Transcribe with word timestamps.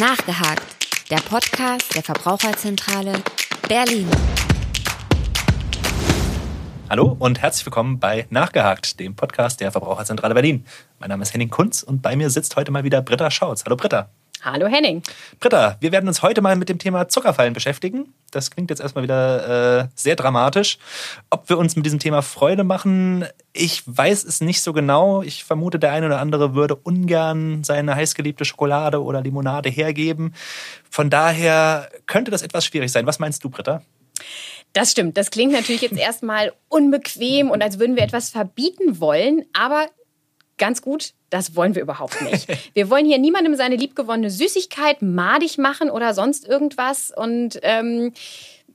Nachgehakt, 0.00 0.64
der 1.10 1.18
Podcast 1.18 1.94
der 1.94 2.02
Verbraucherzentrale 2.02 3.12
Berlin. 3.68 4.08
Hallo 6.88 7.14
und 7.18 7.42
herzlich 7.42 7.66
willkommen 7.66 8.00
bei 8.00 8.26
Nachgehakt, 8.30 8.98
dem 8.98 9.14
Podcast 9.14 9.60
der 9.60 9.70
Verbraucherzentrale 9.70 10.32
Berlin. 10.32 10.64
Mein 11.00 11.10
Name 11.10 11.22
ist 11.22 11.34
Henning 11.34 11.50
Kunz 11.50 11.82
und 11.82 12.00
bei 12.00 12.16
mir 12.16 12.30
sitzt 12.30 12.56
heute 12.56 12.72
mal 12.72 12.82
wieder 12.82 13.02
Britta 13.02 13.30
Schautz. 13.30 13.66
Hallo 13.66 13.76
Britta. 13.76 14.08
Hallo 14.42 14.68
Henning. 14.68 15.02
Britta, 15.38 15.76
wir 15.80 15.92
werden 15.92 16.08
uns 16.08 16.22
heute 16.22 16.40
mal 16.40 16.56
mit 16.56 16.70
dem 16.70 16.78
Thema 16.78 17.08
Zuckerfallen 17.08 17.52
beschäftigen. 17.52 18.14
Das 18.30 18.50
klingt 18.50 18.70
jetzt 18.70 18.80
erstmal 18.80 19.04
wieder 19.04 19.80
äh, 19.82 19.88
sehr 19.94 20.16
dramatisch. 20.16 20.78
Ob 21.28 21.50
wir 21.50 21.58
uns 21.58 21.76
mit 21.76 21.84
diesem 21.84 21.98
Thema 21.98 22.22
Freude 22.22 22.64
machen, 22.64 23.26
ich 23.52 23.82
weiß 23.84 24.24
es 24.24 24.40
nicht 24.40 24.62
so 24.62 24.72
genau. 24.72 25.20
Ich 25.20 25.44
vermute, 25.44 25.78
der 25.78 25.92
eine 25.92 26.06
oder 26.06 26.20
andere 26.20 26.54
würde 26.54 26.74
ungern 26.74 27.64
seine 27.64 27.94
heißgeliebte 27.94 28.46
Schokolade 28.46 29.02
oder 29.02 29.20
Limonade 29.20 29.68
hergeben. 29.68 30.34
Von 30.88 31.10
daher 31.10 31.90
könnte 32.06 32.30
das 32.30 32.40
etwas 32.40 32.64
schwierig 32.64 32.90
sein. 32.90 33.04
Was 33.04 33.18
meinst 33.18 33.44
du, 33.44 33.50
Britta? 33.50 33.82
Das 34.72 34.92
stimmt. 34.92 35.18
Das 35.18 35.30
klingt 35.30 35.52
natürlich 35.52 35.82
jetzt 35.82 35.98
erstmal 35.98 36.52
unbequem 36.68 37.50
und 37.50 37.62
als 37.62 37.78
würden 37.78 37.96
wir 37.96 38.04
etwas 38.04 38.30
verbieten 38.30 39.00
wollen. 39.00 39.44
Aber 39.52 39.86
ganz 40.60 40.82
gut, 40.82 41.14
das 41.30 41.56
wollen 41.56 41.74
wir 41.74 41.82
überhaupt 41.82 42.22
nicht. 42.22 42.46
Wir 42.74 42.88
wollen 42.90 43.06
hier 43.06 43.18
niemandem 43.18 43.56
seine 43.56 43.74
liebgewonnene 43.74 44.30
Süßigkeit 44.30 45.02
madig 45.02 45.58
machen 45.58 45.90
oder 45.90 46.14
sonst 46.14 46.46
irgendwas. 46.46 47.10
Und 47.10 47.58
ähm, 47.62 48.12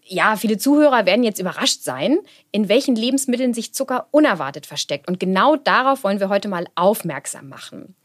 ja, 0.03 0.35
viele 0.35 0.57
Zuhörer 0.57 1.05
werden 1.05 1.23
jetzt 1.23 1.39
überrascht 1.39 1.81
sein, 1.81 2.19
in 2.51 2.67
welchen 2.67 2.95
Lebensmitteln 2.95 3.53
sich 3.53 3.73
Zucker 3.73 4.07
unerwartet 4.11 4.65
versteckt. 4.65 5.07
Und 5.07 5.19
genau 5.19 5.55
darauf 5.55 6.03
wollen 6.03 6.19
wir 6.19 6.29
heute 6.29 6.47
mal 6.47 6.67
aufmerksam 6.75 7.47
machen. 7.47 7.95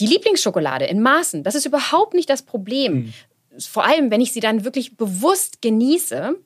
Die 0.00 0.06
Lieblingsschokolade 0.06 0.86
in 0.86 1.00
Maßen, 1.00 1.44
das 1.44 1.54
ist 1.54 1.66
überhaupt 1.66 2.14
nicht 2.14 2.28
das 2.28 2.42
Problem. 2.42 2.94
Mhm. 2.94 3.12
Vor 3.58 3.84
allem, 3.84 4.10
wenn 4.10 4.20
ich 4.20 4.32
sie 4.32 4.40
dann 4.40 4.64
wirklich 4.64 4.96
bewusst 4.96 5.60
genieße, 5.60 6.36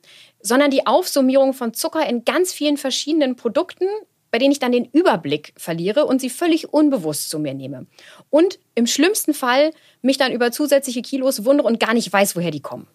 sondern 0.41 0.71
die 0.71 0.85
Aufsummierung 0.85 1.53
von 1.53 1.73
Zucker 1.73 2.07
in 2.07 2.25
ganz 2.25 2.53
vielen 2.53 2.77
verschiedenen 2.77 3.35
Produkten 3.35 3.87
bei 4.35 4.39
denen 4.39 4.51
ich 4.51 4.59
dann 4.59 4.73
den 4.73 4.83
Überblick 4.91 5.53
verliere 5.55 6.03
und 6.03 6.19
sie 6.19 6.29
völlig 6.29 6.73
unbewusst 6.73 7.29
zu 7.29 7.39
mir 7.39 7.53
nehme. 7.53 7.87
Und 8.29 8.59
im 8.75 8.85
schlimmsten 8.85 9.33
Fall 9.33 9.71
mich 10.01 10.17
dann 10.17 10.33
über 10.33 10.51
zusätzliche 10.51 11.01
Kilos 11.01 11.45
wundere 11.45 11.65
und 11.65 11.79
gar 11.79 11.93
nicht 11.93 12.11
weiß, 12.11 12.35
woher 12.35 12.51
die 12.51 12.59
kommen. 12.59 12.85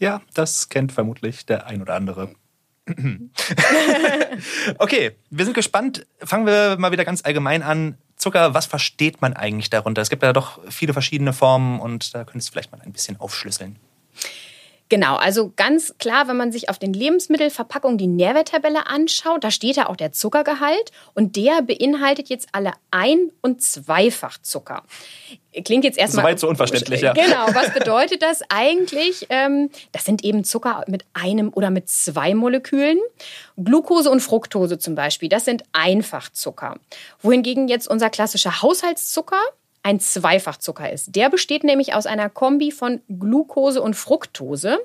Ja, 0.00 0.20
das 0.34 0.68
kennt 0.68 0.90
vermutlich 0.90 1.46
der 1.46 1.68
ein 1.68 1.80
oder 1.80 1.94
andere. 1.94 2.34
okay, 4.78 5.12
wir 5.30 5.44
sind 5.44 5.54
gespannt. 5.54 6.08
Fangen 6.18 6.46
wir 6.46 6.76
mal 6.76 6.90
wieder 6.90 7.04
ganz 7.04 7.24
allgemein 7.24 7.62
an. 7.62 7.96
Zucker, 8.16 8.52
was 8.52 8.66
versteht 8.66 9.22
man 9.22 9.34
eigentlich 9.34 9.70
darunter? 9.70 10.02
Es 10.02 10.10
gibt 10.10 10.24
ja 10.24 10.32
doch 10.32 10.58
viele 10.70 10.92
verschiedene 10.92 11.32
Formen 11.32 11.78
und 11.78 12.16
da 12.16 12.24
könntest 12.24 12.48
du 12.48 12.52
vielleicht 12.54 12.72
mal 12.72 12.80
ein 12.80 12.92
bisschen 12.92 13.20
aufschlüsseln. 13.20 13.76
Genau, 14.90 15.14
also 15.14 15.52
ganz 15.54 15.94
klar, 15.98 16.26
wenn 16.26 16.36
man 16.36 16.50
sich 16.50 16.68
auf 16.68 16.76
den 16.76 16.92
Lebensmittelverpackungen 16.92 17.96
die 17.96 18.08
Nährwerttabelle 18.08 18.88
anschaut, 18.88 19.44
da 19.44 19.52
steht 19.52 19.76
ja 19.76 19.88
auch 19.88 19.94
der 19.94 20.10
Zuckergehalt 20.10 20.90
und 21.14 21.36
der 21.36 21.62
beinhaltet 21.62 22.28
jetzt 22.28 22.48
alle 22.50 22.72
Ein- 22.90 23.30
und 23.40 23.62
Zweifachzucker. 23.62 24.82
Klingt 25.64 25.84
jetzt 25.84 25.96
erstmal. 25.96 26.24
Soweit 26.24 26.40
so 26.40 26.48
unverständlich, 26.48 27.02
ja. 27.02 27.12
Genau, 27.12 27.46
was 27.54 27.72
bedeutet 27.72 28.20
das 28.22 28.40
eigentlich? 28.48 29.26
Ähm, 29.30 29.70
das 29.92 30.04
sind 30.04 30.24
eben 30.24 30.42
Zucker 30.42 30.82
mit 30.88 31.04
einem 31.12 31.52
oder 31.54 31.70
mit 31.70 31.88
zwei 31.88 32.34
Molekülen. 32.34 32.98
Glucose 33.56 34.10
und 34.10 34.18
Fructose 34.20 34.78
zum 34.78 34.96
Beispiel, 34.96 35.28
das 35.28 35.44
sind 35.44 35.62
Einfachzucker. 35.72 36.80
Wohingegen 37.22 37.68
jetzt 37.68 37.86
unser 37.86 38.10
klassischer 38.10 38.60
Haushaltszucker, 38.60 39.40
ein 39.82 40.00
Zweifachzucker 40.00 40.90
ist. 40.90 41.14
Der 41.16 41.30
besteht 41.30 41.64
nämlich 41.64 41.94
aus 41.94 42.06
einer 42.06 42.28
Kombi 42.28 42.70
von 42.70 43.00
Glucose 43.08 43.80
und 43.80 43.94
Fructose, 43.94 44.78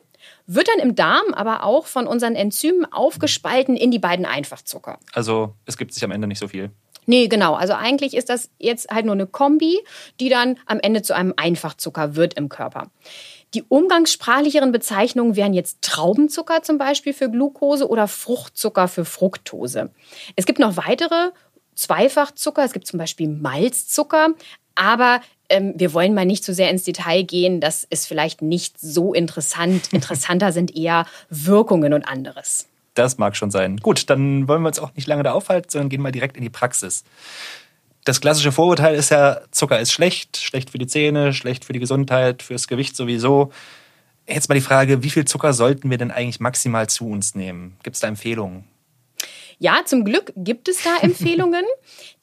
wird 0.47 0.67
dann 0.67 0.79
im 0.79 0.95
Darm 0.95 1.33
aber 1.33 1.63
auch 1.63 1.85
von 1.85 2.07
unseren 2.07 2.35
Enzymen 2.35 2.91
aufgespalten 2.91 3.75
in 3.75 3.91
die 3.91 3.99
beiden 3.99 4.25
Einfachzucker. 4.25 4.99
Also 5.13 5.53
es 5.65 5.77
gibt 5.77 5.93
sich 5.93 6.03
am 6.03 6.11
Ende 6.11 6.27
nicht 6.27 6.39
so 6.39 6.47
viel. 6.47 6.71
Nee, 7.07 7.27
genau. 7.27 7.53
Also 7.53 7.73
eigentlich 7.73 8.15
ist 8.15 8.29
das 8.29 8.49
jetzt 8.57 8.89
halt 8.89 9.05
nur 9.05 9.13
eine 9.13 9.27
Kombi, 9.27 9.79
die 10.19 10.29
dann 10.29 10.57
am 10.65 10.79
Ende 10.79 11.03
zu 11.03 11.15
einem 11.15 11.33
Einfachzucker 11.37 12.15
wird 12.15 12.33
im 12.33 12.49
Körper. 12.49 12.89
Die 13.53 13.63
umgangssprachlicheren 13.63 14.71
Bezeichnungen 14.71 15.35
wären 15.35 15.53
jetzt 15.53 15.81
Traubenzucker 15.81 16.63
zum 16.63 16.77
Beispiel 16.77 17.13
für 17.13 17.29
Glucose 17.29 17.87
oder 17.87 18.07
Fruchtzucker 18.07 18.87
für 18.87 19.05
Fructose. 19.05 19.91
Es 20.35 20.45
gibt 20.45 20.59
noch 20.59 20.77
weitere 20.77 21.29
Zweifachzucker. 21.75 22.63
Es 22.63 22.73
gibt 22.73 22.87
zum 22.87 22.97
Beispiel 22.97 23.27
Malzzucker. 23.29 24.29
Aber 24.75 25.21
ähm, 25.49 25.73
wir 25.75 25.93
wollen 25.93 26.13
mal 26.13 26.25
nicht 26.25 26.43
zu 26.43 26.51
so 26.51 26.57
sehr 26.57 26.69
ins 26.69 26.83
Detail 26.83 27.23
gehen. 27.23 27.59
Das 27.59 27.83
ist 27.83 28.07
vielleicht 28.07 28.41
nicht 28.41 28.79
so 28.79 29.13
interessant. 29.13 29.87
Interessanter 29.93 30.51
sind 30.51 30.75
eher 30.75 31.05
Wirkungen 31.29 31.93
und 31.93 32.07
anderes. 32.07 32.67
Das 32.93 33.17
mag 33.17 33.35
schon 33.35 33.51
sein. 33.51 33.77
Gut, 33.77 34.09
dann 34.09 34.47
wollen 34.47 34.61
wir 34.61 34.69
uns 34.69 34.79
auch 34.79 34.95
nicht 34.95 35.07
lange 35.07 35.23
da 35.23 35.33
aufhalten, 35.33 35.69
sondern 35.69 35.89
gehen 35.89 36.01
mal 36.01 36.11
direkt 36.11 36.37
in 36.37 36.43
die 36.43 36.49
Praxis. 36.49 37.03
Das 38.05 38.21
klassische 38.21 38.51
Vorurteil 38.51 38.95
ist 38.95 39.09
ja, 39.09 39.41
Zucker 39.51 39.79
ist 39.79 39.91
schlecht, 39.91 40.37
schlecht 40.37 40.69
für 40.69 40.77
die 40.77 40.87
Zähne, 40.87 41.33
schlecht 41.33 41.65
für 41.65 41.73
die 41.73 41.79
Gesundheit, 41.79 42.43
fürs 42.43 42.67
Gewicht 42.67 42.95
sowieso. 42.95 43.51
Jetzt 44.27 44.47
mal 44.47 44.55
die 44.55 44.61
Frage, 44.61 45.03
wie 45.03 45.09
viel 45.09 45.25
Zucker 45.25 45.53
sollten 45.53 45.89
wir 45.89 45.97
denn 45.97 46.11
eigentlich 46.11 46.39
maximal 46.39 46.87
zu 46.87 47.07
uns 47.07 47.35
nehmen? 47.35 47.77
Gibt 47.83 47.95
es 47.95 47.99
da 47.99 48.07
Empfehlungen? 48.07 48.63
Ja, 49.59 49.81
zum 49.85 50.03
Glück 50.03 50.33
gibt 50.35 50.67
es 50.67 50.83
da 50.83 50.97
Empfehlungen. 51.01 51.63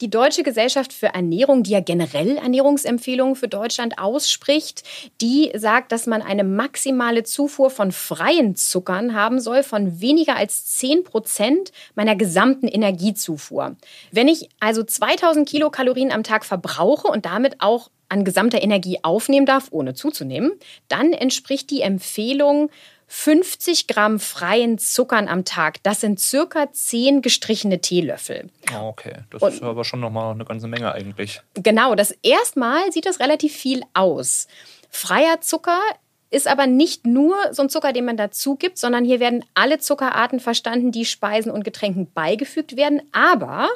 Die 0.01 0.09
Deutsche 0.09 0.43
Gesellschaft 0.43 0.93
für 0.93 1.07
Ernährung, 1.07 1.63
die 1.63 1.71
ja 1.71 1.79
generell 1.79 2.37
Ernährungsempfehlungen 2.37 3.35
für 3.35 3.47
Deutschland 3.47 3.97
ausspricht, 3.97 4.83
die 5.21 5.51
sagt, 5.55 5.91
dass 5.91 6.05
man 6.07 6.21
eine 6.21 6.43
maximale 6.43 7.23
Zufuhr 7.23 7.69
von 7.69 7.91
freien 7.91 8.55
Zuckern 8.55 9.13
haben 9.13 9.39
soll 9.39 9.63
von 9.63 10.01
weniger 10.01 10.35
als 10.35 10.65
10 10.77 11.03
Prozent 11.03 11.71
meiner 11.95 12.15
gesamten 12.15 12.67
Energiezufuhr. 12.67 13.75
Wenn 14.11 14.27
ich 14.27 14.49
also 14.59 14.83
2000 14.83 15.47
Kilokalorien 15.47 16.11
am 16.11 16.23
Tag 16.23 16.45
verbrauche 16.45 17.07
und 17.07 17.25
damit 17.25 17.61
auch 17.61 17.89
an 18.13 18.23
gesamter 18.23 18.61
Energie 18.61 18.99
aufnehmen 19.01 19.47
darf, 19.47 19.69
ohne 19.71 19.95
zuzunehmen, 19.95 20.51
dann 20.87 21.13
entspricht 21.13 21.71
die 21.71 21.81
Empfehlung 21.81 22.69
50 23.15 23.85
Gramm 23.85 24.19
freien 24.19 24.79
Zuckern 24.79 25.27
am 25.27 25.45
Tag. 25.45 25.77
Das 25.83 26.01
sind 26.01 26.19
circa 26.19 26.71
10 26.71 27.21
gestrichene 27.21 27.79
Teelöffel. 27.79 28.49
Oh, 28.73 28.87
okay, 28.87 29.17
das 29.29 29.43
Und, 29.43 29.53
ist 29.53 29.61
aber 29.61 29.85
schon 29.85 29.99
nochmal 29.99 30.33
eine 30.33 30.45
ganze 30.45 30.67
Menge 30.67 30.91
eigentlich. 30.91 31.39
Genau, 31.53 31.93
das 31.93 32.11
erstmal 32.23 32.91
sieht 32.91 33.05
das 33.05 33.19
relativ 33.19 33.53
viel 33.55 33.83
aus. 33.93 34.47
Freier 34.89 35.41
Zucker 35.41 35.79
ist 36.31 36.47
aber 36.47 36.65
nicht 36.65 37.05
nur 37.05 37.35
so 37.51 37.61
ein 37.61 37.69
Zucker, 37.69 37.93
den 37.93 38.05
man 38.05 38.17
dazu 38.17 38.55
gibt, 38.55 38.79
sondern 38.79 39.05
hier 39.05 39.19
werden 39.19 39.45
alle 39.53 39.77
Zuckerarten 39.77 40.39
verstanden, 40.39 40.91
die 40.91 41.05
Speisen 41.05 41.51
und 41.51 41.63
Getränken 41.63 42.11
beigefügt 42.11 42.75
werden, 42.75 43.03
aber 43.11 43.69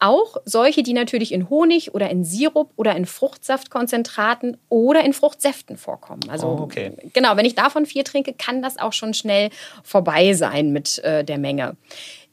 auch 0.00 0.36
solche, 0.44 0.82
die 0.82 0.92
natürlich 0.92 1.32
in 1.32 1.48
Honig 1.48 1.94
oder 1.94 2.10
in 2.10 2.24
Sirup 2.24 2.70
oder 2.76 2.94
in 2.96 3.06
Fruchtsaftkonzentraten 3.06 4.56
oder 4.68 5.04
in 5.04 5.12
Fruchtsäften 5.12 5.76
vorkommen. 5.76 6.22
Also 6.28 6.46
oh, 6.48 6.62
okay. 6.62 6.92
genau, 7.12 7.36
wenn 7.36 7.46
ich 7.46 7.54
davon 7.54 7.86
vier 7.86 8.04
trinke, 8.04 8.32
kann 8.32 8.62
das 8.62 8.78
auch 8.78 8.92
schon 8.92 9.14
schnell 9.14 9.50
vorbei 9.82 10.34
sein 10.34 10.72
mit 10.72 10.98
äh, 10.98 11.24
der 11.24 11.38
Menge. 11.38 11.76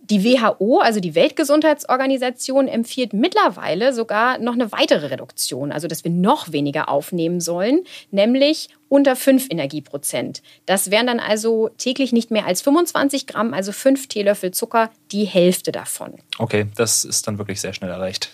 Die 0.09 0.25
WHO, 0.25 0.79
also 0.79 0.99
die 0.99 1.15
Weltgesundheitsorganisation, 1.15 2.67
empfiehlt 2.67 3.13
mittlerweile 3.13 3.93
sogar 3.93 4.37
noch 4.37 4.53
eine 4.53 4.73
weitere 4.73 5.07
Reduktion, 5.07 5.71
also 5.71 5.87
dass 5.87 6.03
wir 6.03 6.11
noch 6.11 6.51
weniger 6.51 6.89
aufnehmen 6.89 7.39
sollen, 7.39 7.85
nämlich 8.11 8.67
unter 8.89 9.15
5 9.15 9.47
Energieprozent. 9.49 10.43
Das 10.65 10.91
wären 10.91 11.07
dann 11.07 11.21
also 11.21 11.69
täglich 11.77 12.11
nicht 12.11 12.31
mehr 12.31 12.45
als 12.45 12.61
25 12.61 13.27
Gramm, 13.27 13.53
also 13.53 13.71
5 13.71 14.07
Teelöffel 14.07 14.51
Zucker, 14.51 14.89
die 15.13 15.23
Hälfte 15.23 15.71
davon. 15.71 16.15
Okay, 16.37 16.67
das 16.75 17.05
ist 17.05 17.25
dann 17.25 17.37
wirklich 17.37 17.61
sehr 17.61 17.73
schnell 17.73 17.89
erreicht. 17.89 18.29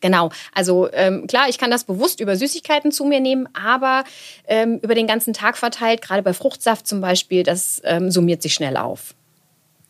Genau, 0.00 0.30
also 0.52 0.90
ähm, 0.92 1.28
klar, 1.28 1.48
ich 1.48 1.58
kann 1.58 1.70
das 1.70 1.84
bewusst 1.84 2.18
über 2.18 2.36
Süßigkeiten 2.36 2.90
zu 2.90 3.04
mir 3.04 3.20
nehmen, 3.20 3.48
aber 3.54 4.02
ähm, 4.48 4.80
über 4.82 4.96
den 4.96 5.06
ganzen 5.06 5.32
Tag 5.32 5.56
verteilt, 5.56 6.02
gerade 6.02 6.24
bei 6.24 6.32
Fruchtsaft 6.32 6.88
zum 6.88 7.00
Beispiel, 7.00 7.44
das 7.44 7.80
ähm, 7.84 8.10
summiert 8.10 8.42
sich 8.42 8.52
schnell 8.52 8.76
auf. 8.76 9.14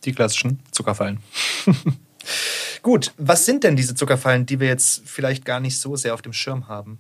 Die 0.04 0.12
klassischen 0.12 0.60
Zuckerfallen. 0.70 1.20
Gut, 2.82 3.12
was 3.16 3.46
sind 3.46 3.64
denn 3.64 3.76
diese 3.76 3.94
Zuckerfallen, 3.94 4.46
die 4.46 4.60
wir 4.60 4.69
jetzt 4.69 5.02
vielleicht 5.08 5.44
gar 5.44 5.60
nicht 5.60 5.78
so 5.78 5.96
sehr 5.96 6.14
auf 6.14 6.22
dem 6.22 6.32
Schirm 6.32 6.69
haben? 6.69 6.99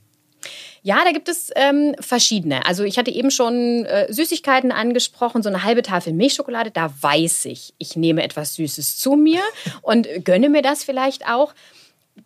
Ja, 0.82 1.04
da 1.04 1.12
gibt 1.12 1.28
es 1.28 1.50
ähm, 1.54 1.94
verschiedene. 2.00 2.66
Also 2.66 2.82
ich 2.82 2.98
hatte 2.98 3.12
eben 3.12 3.30
schon 3.30 3.84
äh, 3.84 4.12
Süßigkeiten 4.12 4.72
angesprochen, 4.72 5.42
so 5.42 5.48
eine 5.48 5.62
halbe 5.62 5.82
Tafel 5.82 6.12
Milchschokolade, 6.12 6.72
da 6.72 6.92
weiß 7.00 7.44
ich, 7.44 7.74
ich 7.78 7.94
nehme 7.94 8.22
etwas 8.22 8.54
Süßes 8.54 8.98
zu 8.98 9.12
mir 9.14 9.40
und 9.82 10.08
gönne 10.24 10.48
mir 10.48 10.62
das 10.62 10.82
vielleicht 10.82 11.28
auch. 11.28 11.54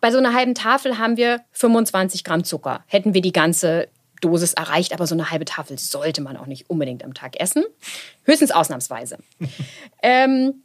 Bei 0.01 0.11
so 0.11 0.17
einer 0.17 0.33
halben 0.33 0.55
Tafel 0.55 0.97
haben 0.97 1.17
wir 1.17 1.41
25 1.51 2.23
Gramm 2.23 2.43
Zucker. 2.43 2.83
Hätten 2.87 3.13
wir 3.13 3.21
die 3.21 3.31
ganze 3.31 3.87
Dosis 4.21 4.53
erreicht, 4.53 4.93
aber 4.93 5.05
so 5.05 5.15
eine 5.15 5.29
halbe 5.29 5.45
Tafel 5.45 5.77
sollte 5.77 6.21
man 6.21 6.35
auch 6.35 6.47
nicht 6.47 6.69
unbedingt 6.69 7.03
am 7.03 7.13
Tag 7.13 7.39
essen. 7.39 7.63
Höchstens 8.23 8.51
ausnahmsweise. 8.51 9.19
ähm, 10.03 10.63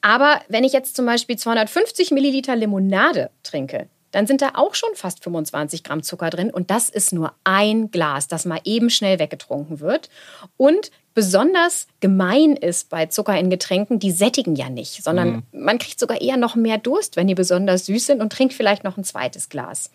aber 0.00 0.40
wenn 0.48 0.64
ich 0.64 0.72
jetzt 0.72 0.96
zum 0.96 1.06
Beispiel 1.06 1.36
250 1.36 2.10
Milliliter 2.10 2.56
Limonade 2.56 3.30
trinke, 3.42 3.88
dann 4.10 4.26
sind 4.26 4.42
da 4.42 4.52
auch 4.54 4.74
schon 4.74 4.90
fast 4.94 5.22
25 5.22 5.84
Gramm 5.84 6.02
Zucker 6.02 6.30
drin 6.30 6.50
und 6.50 6.70
das 6.70 6.88
ist 6.88 7.12
nur 7.12 7.32
ein 7.44 7.90
Glas, 7.90 8.28
das 8.28 8.44
mal 8.44 8.60
eben 8.64 8.90
schnell 8.90 9.18
weggetrunken 9.18 9.80
wird. 9.80 10.08
Und 10.56 10.90
besonders 11.14 11.88
gemein 12.00 12.54
ist 12.54 12.90
bei 12.90 13.06
Zucker 13.06 13.38
in 13.38 13.50
Getränken, 13.50 13.98
die 13.98 14.12
sättigen 14.12 14.54
ja 14.54 14.68
nicht, 14.70 15.02
sondern 15.02 15.28
mhm. 15.28 15.42
man 15.52 15.78
kriegt 15.78 15.98
sogar 15.98 16.20
eher 16.20 16.36
noch 16.36 16.54
mehr 16.54 16.78
Durst, 16.78 17.16
wenn 17.16 17.26
die 17.26 17.34
besonders 17.34 17.86
süß 17.86 18.06
sind 18.06 18.20
und 18.20 18.32
trinkt 18.32 18.54
vielleicht 18.54 18.84
noch 18.84 18.96
ein 18.96 19.04
zweites 19.04 19.48
Glas. 19.48 19.90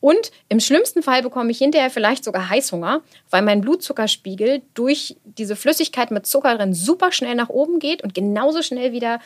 Und 0.00 0.30
im 0.48 0.60
schlimmsten 0.60 1.02
Fall 1.02 1.22
bekomme 1.22 1.50
ich 1.50 1.58
hinterher 1.58 1.90
vielleicht 1.90 2.24
sogar 2.24 2.48
Heißhunger, 2.48 3.02
weil 3.30 3.42
mein 3.42 3.60
Blutzuckerspiegel 3.60 4.62
durch 4.74 5.16
diese 5.24 5.56
Flüssigkeit 5.56 6.10
mit 6.10 6.26
Zucker 6.26 6.56
drin 6.56 6.72
super 6.72 7.12
schnell 7.12 7.34
nach 7.34 7.48
oben 7.48 7.78
geht 7.78 8.02
und 8.02 8.14
genauso 8.14 8.62
schnell 8.62 8.92
wieder 8.92 9.20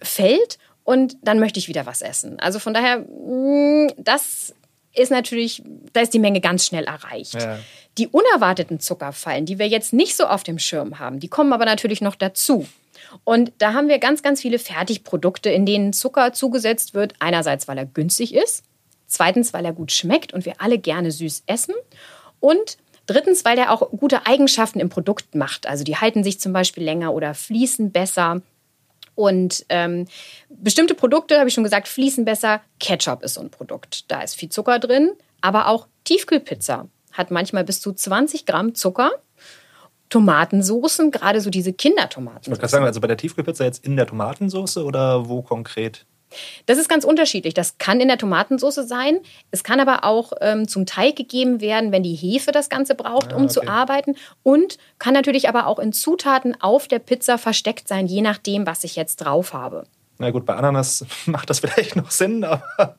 fällt. 0.00 0.58
Und 0.88 1.18
dann 1.20 1.38
möchte 1.38 1.58
ich 1.58 1.68
wieder 1.68 1.84
was 1.84 2.00
essen. 2.00 2.40
Also 2.40 2.58
von 2.58 2.72
daher, 2.72 3.00
mm, 3.00 3.92
das 3.98 4.54
ist 4.94 5.10
natürlich, 5.10 5.62
da 5.92 6.00
ist 6.00 6.14
die 6.14 6.18
Menge 6.18 6.40
ganz 6.40 6.64
schnell 6.64 6.84
erreicht. 6.84 7.34
Ja. 7.34 7.58
Die 7.98 8.06
unerwarteten 8.06 8.80
Zuckerfallen, 8.80 9.44
die 9.44 9.58
wir 9.58 9.68
jetzt 9.68 9.92
nicht 9.92 10.16
so 10.16 10.24
auf 10.24 10.44
dem 10.44 10.58
Schirm 10.58 10.98
haben, 10.98 11.20
die 11.20 11.28
kommen 11.28 11.52
aber 11.52 11.66
natürlich 11.66 12.00
noch 12.00 12.14
dazu. 12.14 12.66
Und 13.24 13.52
da 13.58 13.74
haben 13.74 13.88
wir 13.88 13.98
ganz, 13.98 14.22
ganz 14.22 14.40
viele 14.40 14.58
Fertigprodukte, 14.58 15.50
in 15.50 15.66
denen 15.66 15.92
Zucker 15.92 16.32
zugesetzt 16.32 16.94
wird. 16.94 17.12
Einerseits, 17.18 17.68
weil 17.68 17.76
er 17.76 17.84
günstig 17.84 18.34
ist. 18.34 18.64
Zweitens, 19.06 19.52
weil 19.52 19.66
er 19.66 19.74
gut 19.74 19.92
schmeckt 19.92 20.32
und 20.32 20.46
wir 20.46 20.54
alle 20.56 20.78
gerne 20.78 21.10
süß 21.10 21.42
essen. 21.44 21.74
Und 22.40 22.78
drittens, 23.04 23.44
weil 23.44 23.58
er 23.58 23.72
auch 23.72 23.90
gute 23.90 24.26
Eigenschaften 24.26 24.80
im 24.80 24.88
Produkt 24.88 25.34
macht. 25.34 25.66
Also 25.66 25.84
die 25.84 25.96
halten 25.96 26.24
sich 26.24 26.40
zum 26.40 26.54
Beispiel 26.54 26.84
länger 26.84 27.12
oder 27.12 27.34
fließen 27.34 27.92
besser. 27.92 28.40
Und 29.18 29.66
ähm, 29.68 30.06
bestimmte 30.48 30.94
Produkte, 30.94 31.40
habe 31.40 31.48
ich 31.48 31.54
schon 31.54 31.64
gesagt, 31.64 31.88
fließen 31.88 32.24
besser. 32.24 32.60
Ketchup 32.78 33.24
ist 33.24 33.34
so 33.34 33.40
ein 33.40 33.50
Produkt. 33.50 34.08
Da 34.12 34.20
ist 34.20 34.36
viel 34.36 34.48
Zucker 34.48 34.78
drin. 34.78 35.10
Aber 35.40 35.66
auch 35.66 35.88
Tiefkühlpizza 36.04 36.86
hat 37.10 37.32
manchmal 37.32 37.64
bis 37.64 37.80
zu 37.80 37.92
20 37.92 38.46
Gramm 38.46 38.76
Zucker. 38.76 39.10
Tomatensoßen, 40.08 41.10
gerade 41.10 41.40
so 41.40 41.50
diese 41.50 41.72
Kindertomaten. 41.72 42.42
Ich 42.42 42.48
wollte 42.48 42.60
gerade 42.60 42.70
sagen, 42.70 42.84
also 42.84 43.00
bei 43.00 43.08
der 43.08 43.16
Tiefkühlpizza 43.16 43.64
jetzt 43.64 43.84
in 43.84 43.96
der 43.96 44.06
Tomatensoße 44.06 44.84
oder 44.84 45.28
wo 45.28 45.42
konkret? 45.42 46.06
Das 46.66 46.78
ist 46.78 46.88
ganz 46.88 47.04
unterschiedlich. 47.04 47.54
Das 47.54 47.78
kann 47.78 48.00
in 48.00 48.08
der 48.08 48.18
Tomatensauce 48.18 48.74
sein. 48.86 49.20
Es 49.50 49.64
kann 49.64 49.80
aber 49.80 50.04
auch 50.04 50.32
ähm, 50.40 50.68
zum 50.68 50.86
Teig 50.86 51.16
gegeben 51.16 51.60
werden, 51.60 51.92
wenn 51.92 52.02
die 52.02 52.14
Hefe 52.14 52.52
das 52.52 52.68
Ganze 52.68 52.94
braucht, 52.94 53.32
um 53.32 53.42
ah, 53.42 53.44
okay. 53.44 53.52
zu 53.52 53.68
arbeiten. 53.68 54.16
Und 54.42 54.78
kann 54.98 55.14
natürlich 55.14 55.48
aber 55.48 55.66
auch 55.66 55.78
in 55.78 55.92
Zutaten 55.92 56.60
auf 56.60 56.88
der 56.88 56.98
Pizza 56.98 57.38
versteckt 57.38 57.88
sein, 57.88 58.06
je 58.06 58.22
nachdem, 58.22 58.66
was 58.66 58.84
ich 58.84 58.96
jetzt 58.96 59.16
drauf 59.16 59.52
habe. 59.52 59.84
Na 60.20 60.32
gut, 60.32 60.44
bei 60.44 60.56
Ananas 60.56 61.06
macht 61.26 61.48
das 61.48 61.60
vielleicht 61.60 61.94
noch 61.94 62.10
Sinn, 62.10 62.42
aber. 62.42 62.96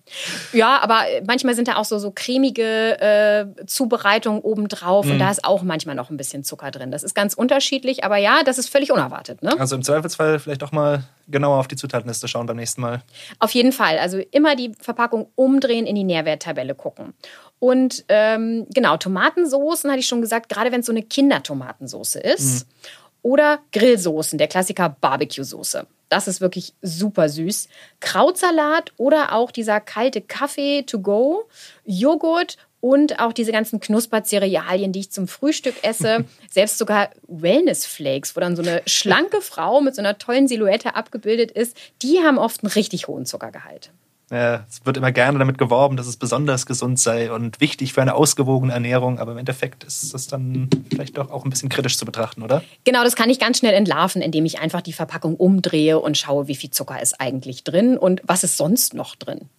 Ja, 0.54 0.82
aber 0.82 1.04
manchmal 1.28 1.54
sind 1.54 1.68
da 1.68 1.76
auch 1.76 1.86
so, 1.86 2.00
so 2.00 2.12
cremige 2.12 3.00
äh, 3.02 3.66
Zubereitungen 3.66 4.42
obendrauf 4.42 5.06
mhm. 5.06 5.14
und 5.14 5.20
da 5.20 5.30
ist 5.30 5.44
auch 5.44 5.62
manchmal 5.62 5.96
noch 5.96 6.10
ein 6.10 6.18
bisschen 6.18 6.46
Zucker 6.46 6.72
drin. 6.72 6.92
Das 6.92 7.04
ist 7.04 7.14
ganz 7.14 7.34
unterschiedlich, 7.34 8.06
aber 8.06 8.18
ja, 8.18 8.44
das 8.44 8.58
ist 8.58 8.70
völlig 8.70 8.92
unerwartet. 8.92 9.44
Ne? 9.44 9.54
Also 9.60 9.76
im 9.76 9.84
Zweifelsfall 9.84 10.40
vielleicht 10.40 10.64
auch 10.64 10.72
mal 10.72 11.04
genauer 11.28 11.60
auf 11.60 11.68
die 11.68 11.76
Zutatenliste 11.76 12.30
schauen 12.30 12.46
beim 12.46 12.56
nächsten 12.56 12.82
Mal. 12.82 13.02
Auf 13.40 13.52
jeden 13.52 13.74
Fall. 13.74 14.00
Also 14.00 14.20
immer 14.32 14.56
die 14.56 14.72
Verpackung 14.80 15.28
umdrehen, 15.36 15.86
in 15.86 15.96
die 15.96 16.06
Nährwerttabelle 16.06 16.74
gucken. 16.74 17.14
Und 17.60 18.06
ähm, 18.08 18.66
genau, 18.74 18.96
Tomatensoßen 18.96 19.90
hatte 19.90 20.00
ich 20.00 20.08
schon 20.08 20.22
gesagt, 20.22 20.48
gerade 20.48 20.72
wenn 20.72 20.80
es 20.80 20.86
so 20.86 20.94
eine 20.94 21.04
Kindertomatensoße 21.04 22.20
ist. 22.20 22.66
Mhm. 22.66 22.72
Oder 23.22 23.60
Grillsoßen, 23.74 24.38
der 24.38 24.48
Klassiker 24.48 24.96
Barbecue-Soße. 25.02 25.86
Das 26.10 26.28
ist 26.28 26.42
wirklich 26.42 26.74
super 26.82 27.30
süß. 27.30 27.70
Krautsalat 28.00 28.92
oder 28.98 29.34
auch 29.34 29.52
dieser 29.52 29.80
kalte 29.80 30.22
Kaffee 30.22 30.84
to 30.84 31.00
go, 31.00 31.48
Joghurt 31.86 32.58
und 32.82 33.20
auch 33.20 33.34
diese 33.34 33.52
ganzen 33.52 33.80
Knuspercerealien, 33.80 34.92
die 34.92 35.02
ich 35.02 35.12
zum 35.12 35.28
Frühstück 35.28 35.76
esse. 35.84 36.26
Selbst 36.50 36.78
sogar 36.78 37.10
Wellness 37.28 37.86
Flakes, 37.86 38.36
wo 38.36 38.40
dann 38.40 38.56
so 38.56 38.62
eine 38.62 38.82
schlanke 38.88 39.42
Frau 39.42 39.82
mit 39.82 39.96
so 39.96 40.02
einer 40.02 40.18
tollen 40.18 40.48
Silhouette 40.48 40.96
abgebildet 40.96 41.52
ist, 41.52 41.78
die 42.02 42.20
haben 42.20 42.38
oft 42.38 42.64
einen 42.64 42.72
richtig 42.72 43.08
hohen 43.08 43.26
Zuckergehalt. 43.26 43.92
Ja, 44.32 44.66
es 44.70 44.86
wird 44.86 44.98
immer 44.98 45.12
gerne 45.12 45.40
damit 45.40 45.58
geworben, 45.58 45.98
dass 45.98 46.06
es 46.06 46.18
besonders 46.18 46.68
gesund 46.68 47.00
sei 47.00 47.32
und 47.32 47.60
wichtig 47.62 47.94
für 47.94 48.02
eine 48.02 48.14
ausgewogene 48.14 48.72
Ernährung, 48.72 49.18
aber 49.18 49.32
im 49.32 49.40
Endeffekt 49.40 49.84
ist 49.84 50.14
das 50.14 50.28
dann 50.28 50.70
vielleicht 50.92 51.18
doch 51.18 51.32
auch 51.32 51.46
ein 51.46 51.50
bisschen 51.50 51.70
kritisch 51.70 51.98
zu 51.98 52.06
betrachten, 52.06 52.44
oder? 52.44 52.64
Genau, 52.84 53.04
das 53.04 53.16
kann 53.16 53.32
ich 53.32 53.40
ganz 53.40 53.58
schnell 53.58 53.74
entlarven, 53.74 54.22
indem 54.22 54.46
ich 54.46 54.60
einfach 54.60 54.82
die 54.82 54.94
Verpackung 54.94 55.36
umdrehe 55.36 56.00
und 56.00 56.18
schaue, 56.18 56.48
wie 56.48 56.56
viel 56.56 56.70
Zucker 56.70 57.02
ist 57.02 57.20
eigentlich 57.20 57.64
drin 57.64 57.98
und 57.98 58.22
was 58.24 58.44
ist 58.44 58.58
sonst 58.58 58.94
noch 58.94 59.16
drin. 59.16 59.50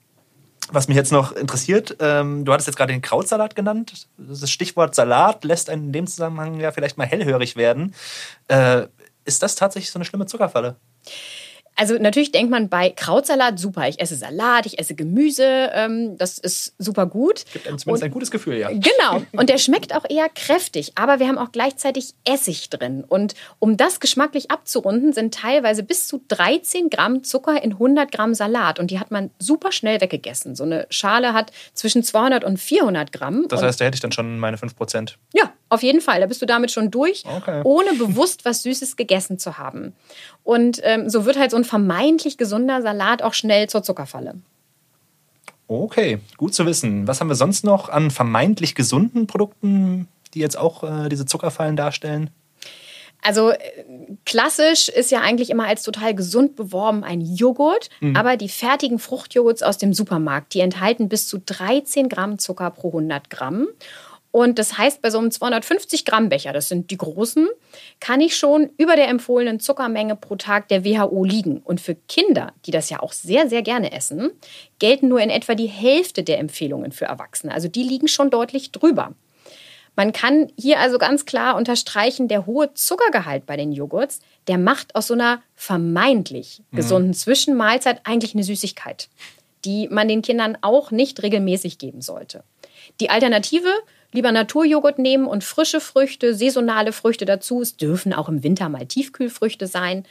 Was 0.72 0.87
mich 0.87 0.96
jetzt 0.96 1.11
noch 1.11 1.32
interessiert, 1.32 1.96
ähm, 1.99 2.44
du 2.44 2.52
hattest 2.52 2.69
jetzt 2.69 2.76
gerade 2.76 2.93
den 2.93 3.02
Krautsalat 3.02 3.56
genannt. 3.56 4.06
Das 4.19 4.49
Stichwort 4.49 4.94
Salat 4.94 5.43
lässt 5.43 5.69
einen 5.69 5.87
in 5.87 5.93
dem 5.93 6.06
Zusammenhang 6.06 6.61
ja 6.61 6.70
vielleicht 6.70 6.96
mal 6.96 7.06
hellhörig 7.06 7.56
werden. 7.56 7.93
Äh, 8.46 8.87
ist 9.25 9.43
das 9.43 9.56
tatsächlich 9.56 9.90
so 9.90 9.99
eine 9.99 10.05
schlimme 10.05 10.26
Zuckerfalle? 10.26 10.76
Also 11.81 11.94
natürlich 11.94 12.31
denkt 12.31 12.50
man 12.50 12.69
bei 12.69 12.91
Krautsalat, 12.91 13.59
super, 13.59 13.88
ich 13.88 13.99
esse 14.00 14.15
Salat, 14.15 14.67
ich 14.67 14.79
esse 14.79 14.94
Gemüse, 14.94 15.71
ähm, 15.73 16.19
das 16.19 16.37
ist 16.37 16.75
super 16.77 17.06
gut. 17.06 17.47
Gibt 17.55 17.67
einem 17.67 17.79
zumindest 17.79 18.03
und, 18.03 18.09
ein 18.11 18.12
gutes 18.12 18.31
Gefühl, 18.31 18.59
ja. 18.59 18.69
Genau, 18.69 19.23
und 19.32 19.49
der 19.49 19.56
schmeckt 19.56 19.97
auch 19.97 20.05
eher 20.06 20.29
kräftig, 20.29 20.93
aber 20.97 21.21
wir 21.21 21.29
haben 21.29 21.38
auch 21.38 21.53
gleichzeitig 21.53 22.12
Essig 22.27 22.69
drin. 22.69 23.03
Und 23.09 23.35
um 23.61 23.79
das 23.79 23.99
geschmacklich 23.99 24.50
abzurunden, 24.50 25.15
sind 25.15 25.32
teilweise 25.32 25.82
bis 25.82 26.06
zu 26.06 26.23
13 26.29 26.91
Gramm 26.91 27.25
Zucker 27.25 27.62
in 27.62 27.73
100 27.73 28.12
Gramm 28.12 28.35
Salat 28.35 28.79
und 28.79 28.91
die 28.91 29.00
hat 29.00 29.11
man 29.11 29.31
super 29.38 29.73
schnell 29.73 30.03
weggegessen. 30.03 30.56
So 30.56 30.65
eine 30.65 30.87
Schale 30.91 31.32
hat 31.32 31.50
zwischen 31.73 32.03
200 32.03 32.44
und 32.44 32.61
400 32.61 33.11
Gramm. 33.11 33.49
Das 33.49 33.62
heißt, 33.62 33.81
da 33.81 33.87
hätte 33.87 33.94
ich 33.94 34.03
dann 34.03 34.12
schon 34.12 34.38
meine 34.38 34.59
5 34.59 34.77
Prozent. 34.77 35.17
Ja, 35.32 35.50
auf 35.70 35.82
jeden 35.82 36.00
Fall. 36.00 36.20
Da 36.20 36.26
bist 36.26 36.43
du 36.43 36.46
damit 36.46 36.70
schon 36.70 36.90
durch, 36.90 37.25
okay. 37.25 37.62
ohne 37.64 37.94
bewusst 37.94 38.44
was 38.44 38.62
Süßes 38.62 38.96
gegessen 38.96 39.38
zu 39.38 39.56
haben. 39.56 39.94
Und 40.44 40.81
ähm, 40.82 41.08
so 41.08 41.25
wird 41.25 41.38
halt 41.38 41.52
so 41.52 41.56
ein 41.56 41.64
vermeintlich 41.64 42.37
gesunder 42.37 42.82
Salat 42.82 43.22
auch 43.22 43.34
schnell 43.34 43.69
zur 43.69 43.82
Zuckerfalle. 43.82 44.34
Okay, 45.69 46.19
gut 46.37 46.52
zu 46.52 46.67
wissen. 46.67 47.06
Was 47.06 47.20
haben 47.20 47.28
wir 47.28 47.37
sonst 47.37 47.64
noch 47.64 47.88
an 47.88 48.11
vermeintlich 48.11 48.75
gesunden 48.75 49.28
Produkten, 49.28 50.08
die 50.34 50.40
jetzt 50.40 50.58
auch 50.58 50.82
äh, 50.82 51.08
diese 51.08 51.26
Zuckerfallen 51.26 51.76
darstellen? 51.76 52.31
Also 53.22 53.50
äh, 53.50 53.58
klassisch 54.25 54.88
ist 54.88 55.11
ja 55.11 55.20
eigentlich 55.20 55.50
immer 55.50 55.67
als 55.67 55.82
total 55.82 56.14
gesund 56.14 56.56
beworben 56.56 57.05
ein 57.05 57.20
Joghurt, 57.20 57.88
mhm. 58.00 58.17
aber 58.17 58.37
die 58.37 58.49
fertigen 58.49 58.99
Fruchtjoghurts 58.99 59.62
aus 59.62 59.78
dem 59.78 59.93
Supermarkt, 59.93 60.55
die 60.55 60.61
enthalten 60.61 61.08
bis 61.08 61.28
zu 61.28 61.38
13 61.38 62.08
Gramm 62.08 62.38
Zucker 62.38 62.70
pro 62.70 62.88
100 62.88 63.31
Gramm. 63.31 63.69
Und 64.32 64.61
das 64.61 64.79
heißt, 64.79 65.03
bei 65.03 65.10
so 65.10 65.19
einem 65.19 65.31
250 65.31 66.05
Gramm 66.05 66.29
Becher, 66.29 66.53
das 66.53 66.69
sind 66.69 66.91
die 66.91 66.96
großen, 66.96 67.49
kann 67.99 68.20
ich 68.20 68.37
schon 68.37 68.70
über 68.77 68.94
der 68.94 69.08
empfohlenen 69.08 69.58
Zuckermenge 69.58 70.15
pro 70.15 70.37
Tag 70.37 70.69
der 70.69 70.84
WHO 70.84 71.25
liegen. 71.25 71.58
Und 71.58 71.81
für 71.81 71.96
Kinder, 72.08 72.53
die 72.65 72.70
das 72.70 72.91
ja 72.91 73.01
auch 73.01 73.13
sehr, 73.13 73.49
sehr 73.49 73.63
gerne 73.63 73.93
essen, 73.93 74.31
gelten 74.79 75.08
nur 75.08 75.20
in 75.20 75.31
etwa 75.31 75.55
die 75.55 75.67
Hälfte 75.67 76.22
der 76.22 76.39
Empfehlungen 76.39 76.93
für 76.93 77.06
Erwachsene. 77.06 77.53
Also 77.53 77.67
die 77.67 77.82
liegen 77.82 78.06
schon 78.06 78.31
deutlich 78.31 78.70
drüber. 78.70 79.15
Man 79.96 80.13
kann 80.13 80.53
hier 80.56 80.79
also 80.79 80.99
ganz 80.99 81.27
klar 81.27 81.56
unterstreichen, 81.56 82.29
der 82.29 82.46
hohe 82.46 82.72
Zuckergehalt 82.75 83.46
bei 83.46 83.56
den 83.56 83.72
Joghurts, 83.72 84.20
der 84.46 84.56
macht 84.56 84.94
aus 84.94 85.08
so 85.08 85.15
einer 85.15 85.43
vermeintlich 85.56 86.63
mhm. 86.70 86.77
gesunden. 86.77 87.15
Zwischenmahlzeit 87.15 88.01
eigentlich 88.05 88.34
eine 88.34 88.44
Süßigkeit, 88.44 89.08
die 89.65 89.89
man 89.89 90.06
den 90.06 90.22
Kindern 90.22 90.56
auch 90.60 90.93
nicht 90.93 91.22
regelmäßig 91.22 91.79
geben 91.79 92.01
sollte. 92.01 92.44
Die 93.01 93.10
Alternative 93.10 93.69
lieber 94.12 94.32
Naturjoghurt 94.32 94.98
nehmen 94.98 95.26
und 95.26 95.44
frische 95.44 95.81
Früchte, 95.81 96.34
saisonale 96.34 96.93
Früchte 96.93 97.24
dazu. 97.24 97.60
Es 97.60 97.76
dürfen 97.76 98.12
auch 98.12 98.29
im 98.29 98.43
Winter 98.43 98.69
mal 98.69 98.86
Tiefkühlfrüchte 98.86 99.67
sein. 99.67 100.05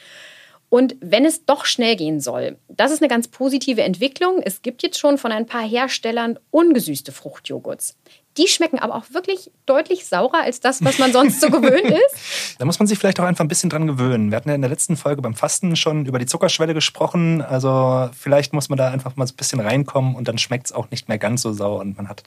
Und 0.70 0.96
wenn 1.02 1.26
es 1.26 1.46
doch 1.46 1.66
schnell 1.66 1.96
gehen 1.96 2.20
soll, 2.20 2.58
das 2.68 2.92
ist 2.92 3.02
eine 3.02 3.10
ganz 3.10 3.28
positive 3.28 3.82
Entwicklung. 3.82 4.40
Es 4.44 4.62
gibt 4.62 4.84
jetzt 4.84 5.00
schon 5.00 5.18
von 5.18 5.32
ein 5.32 5.48
paar 5.48 5.68
Herstellern 5.68 6.38
ungesüßte 6.52 7.12
Fruchtjoghurts. 7.12 7.98
Die 8.38 8.48
schmecken 8.48 8.78
aber 8.78 8.96
auch 8.96 9.06
wirklich 9.12 9.52
deutlich 9.66 10.06
saurer 10.06 10.44
als 10.44 10.60
das, 10.60 10.84
was 10.86 11.00
man 11.00 11.12
sonst 11.12 11.42
so 11.42 11.50
gewöhnt 11.52 11.90
ist. 11.90 12.60
Da 12.60 12.66
muss 12.66 12.78
man 12.78 12.88
sich 12.88 13.00
vielleicht 13.00 13.20
auch 13.20 13.26
einfach 13.26 13.44
ein 13.44 13.48
bisschen 13.48 13.72
dran 13.72 13.88
gewöhnen. 13.88 14.30
Wir 14.30 14.36
hatten 14.38 14.48
ja 14.48 14.56
in 14.56 14.62
der 14.62 14.70
letzten 14.70 14.96
Folge 14.96 15.24
beim 15.24 15.34
Fasten 15.34 15.76
schon 15.76 16.06
über 16.06 16.20
die 16.20 16.28
Zuckerschwelle 16.28 16.76
gesprochen. 16.76 17.42
Also 17.42 18.10
vielleicht 18.14 18.54
muss 18.54 18.70
man 18.70 18.78
da 18.78 18.92
einfach 18.92 19.16
mal 19.16 19.26
so 19.26 19.34
ein 19.34 19.38
bisschen 19.38 19.60
reinkommen 19.60 20.16
und 20.16 20.28
dann 20.28 20.38
schmeckt 20.38 20.68
es 20.68 20.72
auch 20.72 20.92
nicht 20.92 21.10
mehr 21.10 21.18
ganz 21.18 21.42
so 21.42 21.52
sauer 21.52 21.80
und 21.80 21.98
man 21.98 22.08
hat 22.08 22.24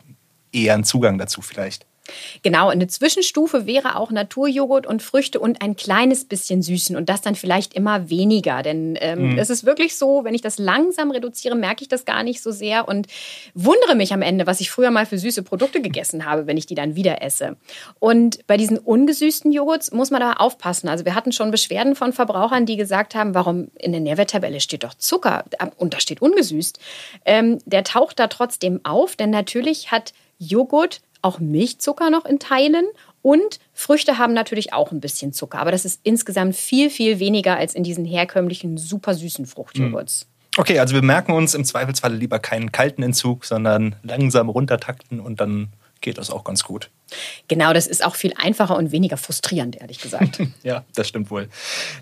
eher 0.52 0.74
einen 0.74 0.84
Zugang 0.84 1.18
dazu 1.18 1.42
vielleicht. 1.42 1.86
Genau, 2.42 2.68
eine 2.68 2.88
Zwischenstufe 2.88 3.66
wäre 3.66 3.96
auch 3.96 4.10
Naturjoghurt 4.10 4.86
und 4.86 5.02
Früchte 5.02 5.38
und 5.38 5.62
ein 5.62 5.76
kleines 5.76 6.24
bisschen 6.24 6.60
süßen 6.60 6.96
und 6.96 7.08
das 7.08 7.20
dann 7.20 7.36
vielleicht 7.36 7.74
immer 7.74 8.10
weniger. 8.10 8.62
Denn 8.62 8.98
ähm, 9.00 9.32
mhm. 9.32 9.38
es 9.38 9.50
ist 9.50 9.64
wirklich 9.64 9.96
so, 9.96 10.24
wenn 10.24 10.34
ich 10.34 10.40
das 10.40 10.58
langsam 10.58 11.12
reduziere, 11.12 11.54
merke 11.54 11.82
ich 11.82 11.88
das 11.88 12.04
gar 12.04 12.24
nicht 12.24 12.42
so 12.42 12.50
sehr 12.50 12.88
und 12.88 13.06
wundere 13.54 13.94
mich 13.94 14.12
am 14.12 14.20
Ende, 14.20 14.46
was 14.46 14.60
ich 14.60 14.70
früher 14.70 14.90
mal 14.90 15.06
für 15.06 15.16
süße 15.16 15.44
Produkte 15.44 15.80
gegessen 15.80 16.24
habe, 16.24 16.48
wenn 16.48 16.56
ich 16.56 16.66
die 16.66 16.74
dann 16.74 16.96
wieder 16.96 17.22
esse. 17.22 17.56
Und 18.00 18.44
bei 18.48 18.56
diesen 18.56 18.78
ungesüßten 18.78 19.52
Joghurts 19.52 19.92
muss 19.92 20.10
man 20.10 20.20
da 20.20 20.34
aufpassen. 20.34 20.88
Also 20.88 21.04
wir 21.04 21.14
hatten 21.14 21.30
schon 21.30 21.52
Beschwerden 21.52 21.94
von 21.94 22.12
Verbrauchern, 22.12 22.66
die 22.66 22.76
gesagt 22.76 23.14
haben, 23.14 23.34
warum 23.34 23.68
in 23.78 23.92
der 23.92 24.00
Nährwerttabelle 24.00 24.60
steht 24.60 24.82
doch 24.82 24.94
Zucker 24.94 25.44
und 25.76 25.94
da 25.94 26.00
steht 26.00 26.20
ungesüßt. 26.20 26.80
Ähm, 27.24 27.58
der 27.64 27.84
taucht 27.84 28.18
da 28.18 28.26
trotzdem 28.26 28.80
auf, 28.82 29.14
denn 29.14 29.30
natürlich 29.30 29.92
hat 29.92 30.12
Joghurt 30.42 31.00
auch 31.22 31.38
Milchzucker 31.38 32.10
noch 32.10 32.24
in 32.24 32.38
Teilen 32.38 32.86
und 33.22 33.60
Früchte 33.72 34.18
haben 34.18 34.32
natürlich 34.32 34.72
auch 34.72 34.90
ein 34.90 35.00
bisschen 35.00 35.32
Zucker, 35.32 35.58
aber 35.58 35.70
das 35.70 35.84
ist 35.84 36.00
insgesamt 36.02 36.56
viel, 36.56 36.90
viel 36.90 37.20
weniger 37.20 37.56
als 37.56 37.74
in 37.74 37.84
diesen 37.84 38.04
herkömmlichen 38.04 38.76
super 38.76 39.14
süßen 39.14 39.46
Fruchtjoghurts. 39.46 40.22
Hm. 40.22 40.28
Okay, 40.58 40.78
also 40.80 40.94
wir 40.94 41.02
merken 41.02 41.32
uns 41.32 41.54
im 41.54 41.64
Zweifelsfall 41.64 42.14
lieber 42.14 42.38
keinen 42.38 42.72
kalten 42.72 43.02
Entzug, 43.02 43.44
sondern 43.44 43.96
langsam 44.02 44.48
runtertakten 44.50 45.20
und 45.20 45.40
dann 45.40 45.72
geht 46.02 46.18
das 46.18 46.30
auch 46.30 46.44
ganz 46.44 46.64
gut. 46.64 46.90
Genau, 47.48 47.72
das 47.72 47.86
ist 47.86 48.04
auch 48.04 48.16
viel 48.16 48.34
einfacher 48.36 48.76
und 48.76 48.92
weniger 48.92 49.16
frustrierend, 49.16 49.80
ehrlich 49.80 50.00
gesagt. 50.00 50.42
ja, 50.62 50.84
das 50.94 51.08
stimmt 51.08 51.30
wohl. 51.30 51.48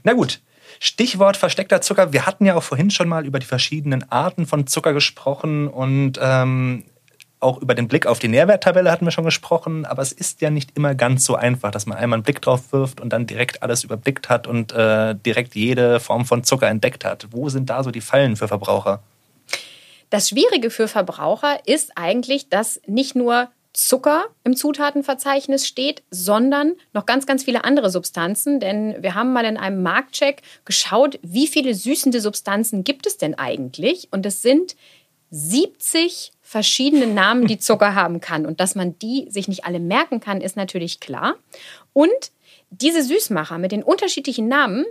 Na 0.03 0.15
gut, 0.15 0.41
Stichwort 0.81 1.37
versteckter 1.37 1.81
Zucker. 1.81 2.13
Wir 2.13 2.27
hatten 2.27 2.47
ja 2.47 2.55
auch 2.55 2.63
vorhin 2.63 2.91
schon 2.91 3.09
mal 3.09 3.27
über 3.27 3.39
die 3.39 3.47
verschiedenen 3.47 4.11
Arten 4.11 4.47
von 4.47 4.67
Zucker 4.67 4.95
gesprochen 4.95 5.69
und 5.69 6.19
ähm, 6.21 6.85
auch 7.41 7.61
über 7.61 7.75
den 7.75 7.89
Blick 7.89 8.07
auf 8.07 8.19
die 8.19 8.29
Nährwerttabelle 8.29 8.91
hatten 8.91 9.07
wir 9.07 9.11
schon 9.11 9.25
gesprochen, 9.25 9.87
aber 9.87 10.03
es 10.03 10.13
ist 10.13 10.41
ja 10.43 10.51
nicht 10.51 10.77
immer 10.77 10.95
ganz 10.95 11.25
so 11.25 11.35
einfach, 11.35 11.71
dass 11.71 11.87
man 11.87 11.97
einmal 11.99 12.19
einen 12.19 12.23
Blick 12.23 12.43
drauf 12.43 12.73
wirft 12.73 13.01
und 13.01 13.11
dann 13.13 13.27
direkt 13.27 13.63
alles 13.63 13.83
überblickt 13.83 14.29
hat 14.29 14.47
und 14.47 14.73
äh, 14.73 15.15
direkt 15.15 15.55
jede 15.55 16.01
Form 16.01 16.27
von 16.27 16.45
Zucker 16.45 16.69
entdeckt 16.69 17.05
hat. 17.05 17.29
Wo 17.31 17.49
sind 17.49 17.71
da 17.71 17.83
so 17.83 17.91
die 17.91 18.03
Fallen 18.03 18.37
für 18.37 18.47
Verbraucher? 18.47 19.03
Das 20.11 20.29
Schwierige 20.29 20.71
für 20.71 20.87
Verbraucher 20.87 21.61
ist 21.67 21.93
eigentlich, 21.97 22.49
dass 22.49 22.81
nicht 22.87 23.17
nur 23.17 23.49
Zucker 23.73 24.25
im 24.43 24.57
Zutatenverzeichnis 24.57 25.67
steht, 25.67 26.03
sondern 26.11 26.75
noch 26.93 27.07
ganz, 27.07 27.25
ganz 27.27 27.45
viele 27.45 27.65
andere 27.65 27.89
Substanzen. 27.89 28.59
Denn 28.59 28.97
wir 29.01 29.15
haben 29.15 29.33
mal 29.33 29.45
in 29.45 29.57
einem 29.57 29.83
Marktcheck 29.83 30.43
geschaut, 30.65 31.19
wie 31.23 31.47
viele 31.47 31.75
süßende 31.75 32.21
Substanzen 32.21 32.83
gibt 32.83 33.07
es 33.07 33.17
denn 33.17 33.37
eigentlich? 33.37 34.09
Und 34.11 34.27
es 34.27 34.43
sind 34.43 34.75
70 35.31 36.33
verschiedene 36.51 37.07
Namen, 37.07 37.47
die 37.47 37.61
Zucker 37.61 37.95
haben 37.95 38.21
kann. 38.21 38.45
Und 38.45 38.59
dass 38.59 38.75
man 38.75 38.99
die 38.99 39.29
sich 39.31 39.47
nicht 39.47 39.65
alle 39.65 39.79
merken 39.79 40.19
kann, 40.19 40.41
ist 40.41 40.57
natürlich 40.57 40.99
klar. 40.99 41.37
Und 41.93 42.33
diese 42.71 43.05
Süßmacher 43.05 43.59
mit 43.59 43.71
den 43.71 43.85
unterschiedlichen 43.85 44.49
Namen, 44.49 44.85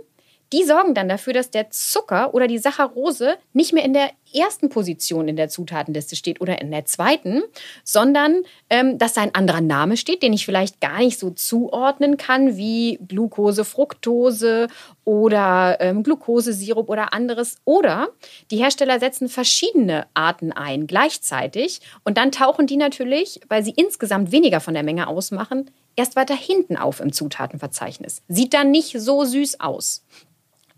die 0.52 0.64
sorgen 0.64 0.94
dann 0.94 1.08
dafür, 1.08 1.32
dass 1.32 1.50
der 1.50 1.70
Zucker 1.70 2.34
oder 2.34 2.46
die 2.46 2.58
Saccharose 2.58 3.36
nicht 3.52 3.72
mehr 3.72 3.84
in 3.84 3.92
der 3.92 4.10
ersten 4.34 4.68
Position 4.68 5.28
in 5.28 5.36
der 5.36 5.48
Zutatenliste 5.48 6.16
steht 6.16 6.40
oder 6.40 6.60
in 6.60 6.70
der 6.70 6.84
zweiten, 6.84 7.42
sondern 7.84 8.42
ähm, 8.68 8.98
dass 8.98 9.14
da 9.14 9.22
ein 9.22 9.34
anderer 9.34 9.60
Name 9.60 9.96
steht, 9.96 10.22
den 10.22 10.32
ich 10.32 10.44
vielleicht 10.44 10.80
gar 10.80 10.98
nicht 10.98 11.18
so 11.18 11.30
zuordnen 11.30 12.16
kann, 12.16 12.56
wie 12.56 12.98
Glucose, 13.08 13.64
Fructose 13.64 14.68
oder 15.04 15.78
ähm, 15.80 16.02
Glukosesirup 16.02 16.88
oder 16.88 17.12
anderes. 17.12 17.56
Oder 17.64 18.08
die 18.50 18.58
Hersteller 18.58 19.00
setzen 19.00 19.28
verschiedene 19.28 20.06
Arten 20.14 20.52
ein 20.52 20.86
gleichzeitig 20.86 21.80
und 22.04 22.16
dann 22.16 22.32
tauchen 22.32 22.66
die 22.66 22.76
natürlich, 22.76 23.40
weil 23.48 23.64
sie 23.64 23.74
insgesamt 23.76 24.32
weniger 24.32 24.60
von 24.60 24.74
der 24.74 24.82
Menge 24.82 25.08
ausmachen, 25.08 25.70
erst 25.96 26.16
weiter 26.16 26.36
hinten 26.36 26.76
auf 26.76 27.00
im 27.00 27.12
Zutatenverzeichnis. 27.12 28.22
Sieht 28.28 28.54
dann 28.54 28.70
nicht 28.70 28.98
so 28.98 29.24
süß 29.24 29.60
aus. 29.60 30.04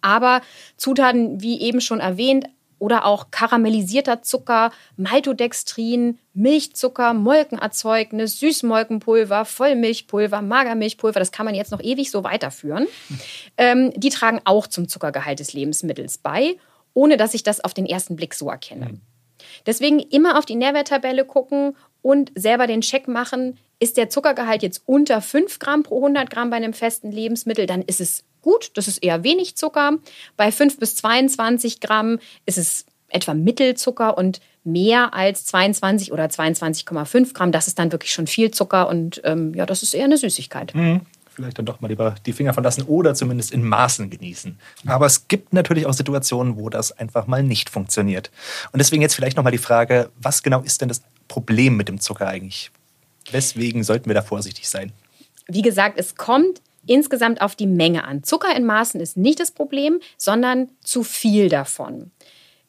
Aber 0.03 0.43
Zutaten, 0.77 1.41
wie 1.41 1.61
eben 1.61 1.81
schon 1.81 2.01
erwähnt, 2.01 2.47
oder 2.83 3.05
auch 3.05 3.31
karamellisierter 3.31 4.23
Zucker, 4.23 4.73
Maltodextrin, 4.97 6.19
Milchzucker, 6.35 7.15
Molkenerzeugnis, 7.15 8.41
Süßmolkenpulver, 8.41 9.45
Vollmilchpulver, 9.45 10.43
Magermilchpulver, 10.43 11.21
das 11.21 11.31
kann 11.31 11.47
man 11.47 11.55
jetzt 11.55 11.71
noch 11.71 11.81
ewig 11.81 12.11
so 12.11 12.25
weiterführen. 12.25 12.89
Ähm, 13.57 13.93
die 13.95 14.09
tragen 14.09 14.41
auch 14.45 14.67
zum 14.67 14.89
Zuckergehalt 14.89 15.39
des 15.39 15.53
Lebensmittels 15.53 16.19
bei, 16.19 16.57
ohne 16.93 17.17
dass 17.17 17.35
ich 17.35 17.45
das 17.45 17.63
auf 17.63 17.73
den 17.73 17.87
ersten 17.87 18.17
Blick 18.17 18.35
so 18.35 18.49
erkenne. 18.49 18.87
Mhm. 18.87 19.01
Deswegen 19.67 20.01
immer 20.01 20.39
auf 20.39 20.47
die 20.47 20.57
Nährwerttabelle 20.57 21.25
gucken 21.25 21.77
und 22.03 22.33
selber 22.35 22.67
den 22.67 22.83
Check 22.83 23.09
machen, 23.09 23.59
ist 23.79 23.97
der 23.97 24.11
Zuckergehalt 24.11 24.63
jetzt 24.63 24.83
unter 24.87 25.21
5 25.21 25.59
Gramm 25.59 25.83
pro 25.83 25.97
100 25.97 26.31
Gramm 26.31 26.51
bei 26.51 26.57
einem 26.57 26.75
festen 26.75 27.11
Lebensmittel, 27.11 27.67
dann 27.67 27.83
ist 27.83 28.01
es 28.01 28.25
gut, 28.43 28.73
das 28.75 28.89
ist 28.89 28.99
eher 28.99 29.25
wenig 29.25 29.57
Zucker. 29.57 29.99
Bei 30.37 30.53
5 30.53 30.79
bis 30.79 30.97
22 30.97 31.81
Gramm 31.81 32.19
ist 32.45 32.59
es 32.59 32.87
etwa 33.09 33.35
Mittelzucker 33.35 34.17
und 34.17 34.41
mehr 34.65 35.15
als 35.15 35.45
22 35.47 36.13
oder 36.13 36.27
22,5 36.27 37.35
Gramm, 37.35 37.53
das 37.53 37.67
ist 37.67 37.79
dann 37.79 37.93
wirklich 37.93 38.13
schon 38.13 38.27
viel 38.27 38.51
Zucker 38.51 38.89
und 38.89 39.21
ähm, 39.25 39.55
ja, 39.55 39.67
das 39.67 39.83
ist 39.83 39.95
eher 39.95 40.05
eine 40.05 40.17
Süßigkeit. 40.17 40.75
Mhm. 40.75 41.03
Vielleicht 41.35 41.59
dann 41.59 41.65
doch 41.65 41.81
mal 41.81 41.89
lieber 41.89 42.15
die 42.27 42.35
Finger 42.35 42.53
von 42.53 42.63
lassen 42.63 42.83
oder 42.83 43.15
zumindest 43.15 43.53
in 43.53 43.65
Maßen 43.65 44.11
genießen. 44.11 44.59
Aber 44.87 45.07
es 45.07 45.29
gibt 45.29 45.55
natürlich 45.55 45.87
auch 45.87 45.95
Situationen, 45.95 46.59
wo 46.59 46.69
das 46.69 46.93
einfach 46.93 47.27
mal 47.27 47.43
nicht 47.43 47.71
funktioniert. 47.71 48.31
Und 48.73 48.79
deswegen 48.79 49.01
jetzt 49.01 49.15
vielleicht 49.15 49.39
nochmal 49.39 49.53
die 49.53 49.59
Frage, 49.59 50.11
was 50.21 50.43
genau 50.43 50.61
ist 50.61 50.83
denn 50.83 50.89
das 50.89 51.01
Problem 51.29 51.77
mit 51.77 51.89
dem 51.89 52.01
Zucker 52.01 52.29
eigentlich? 52.29 52.71
Weswegen 53.31 53.85
sollten 53.85 54.07
wir 54.07 54.15
da 54.15 54.23
vorsichtig 54.23 54.69
sein? 54.69 54.93
Wie 55.47 55.63
gesagt, 55.63 55.99
es 55.99 56.17
kommt 56.17 56.61
insgesamt 56.87 57.41
auf 57.41 57.55
die 57.55 57.67
Menge 57.67 58.05
an. 58.05 58.25
Zucker 58.25 58.55
in 58.57 58.65
Maßen 58.65 59.01
ist 59.01 59.17
nicht 59.17 59.41
das 59.41 59.51
Problem, 59.51 60.01
sondern 60.17 60.69
zu 60.83 61.03
viel 61.03 61.49
davon. 61.49 62.11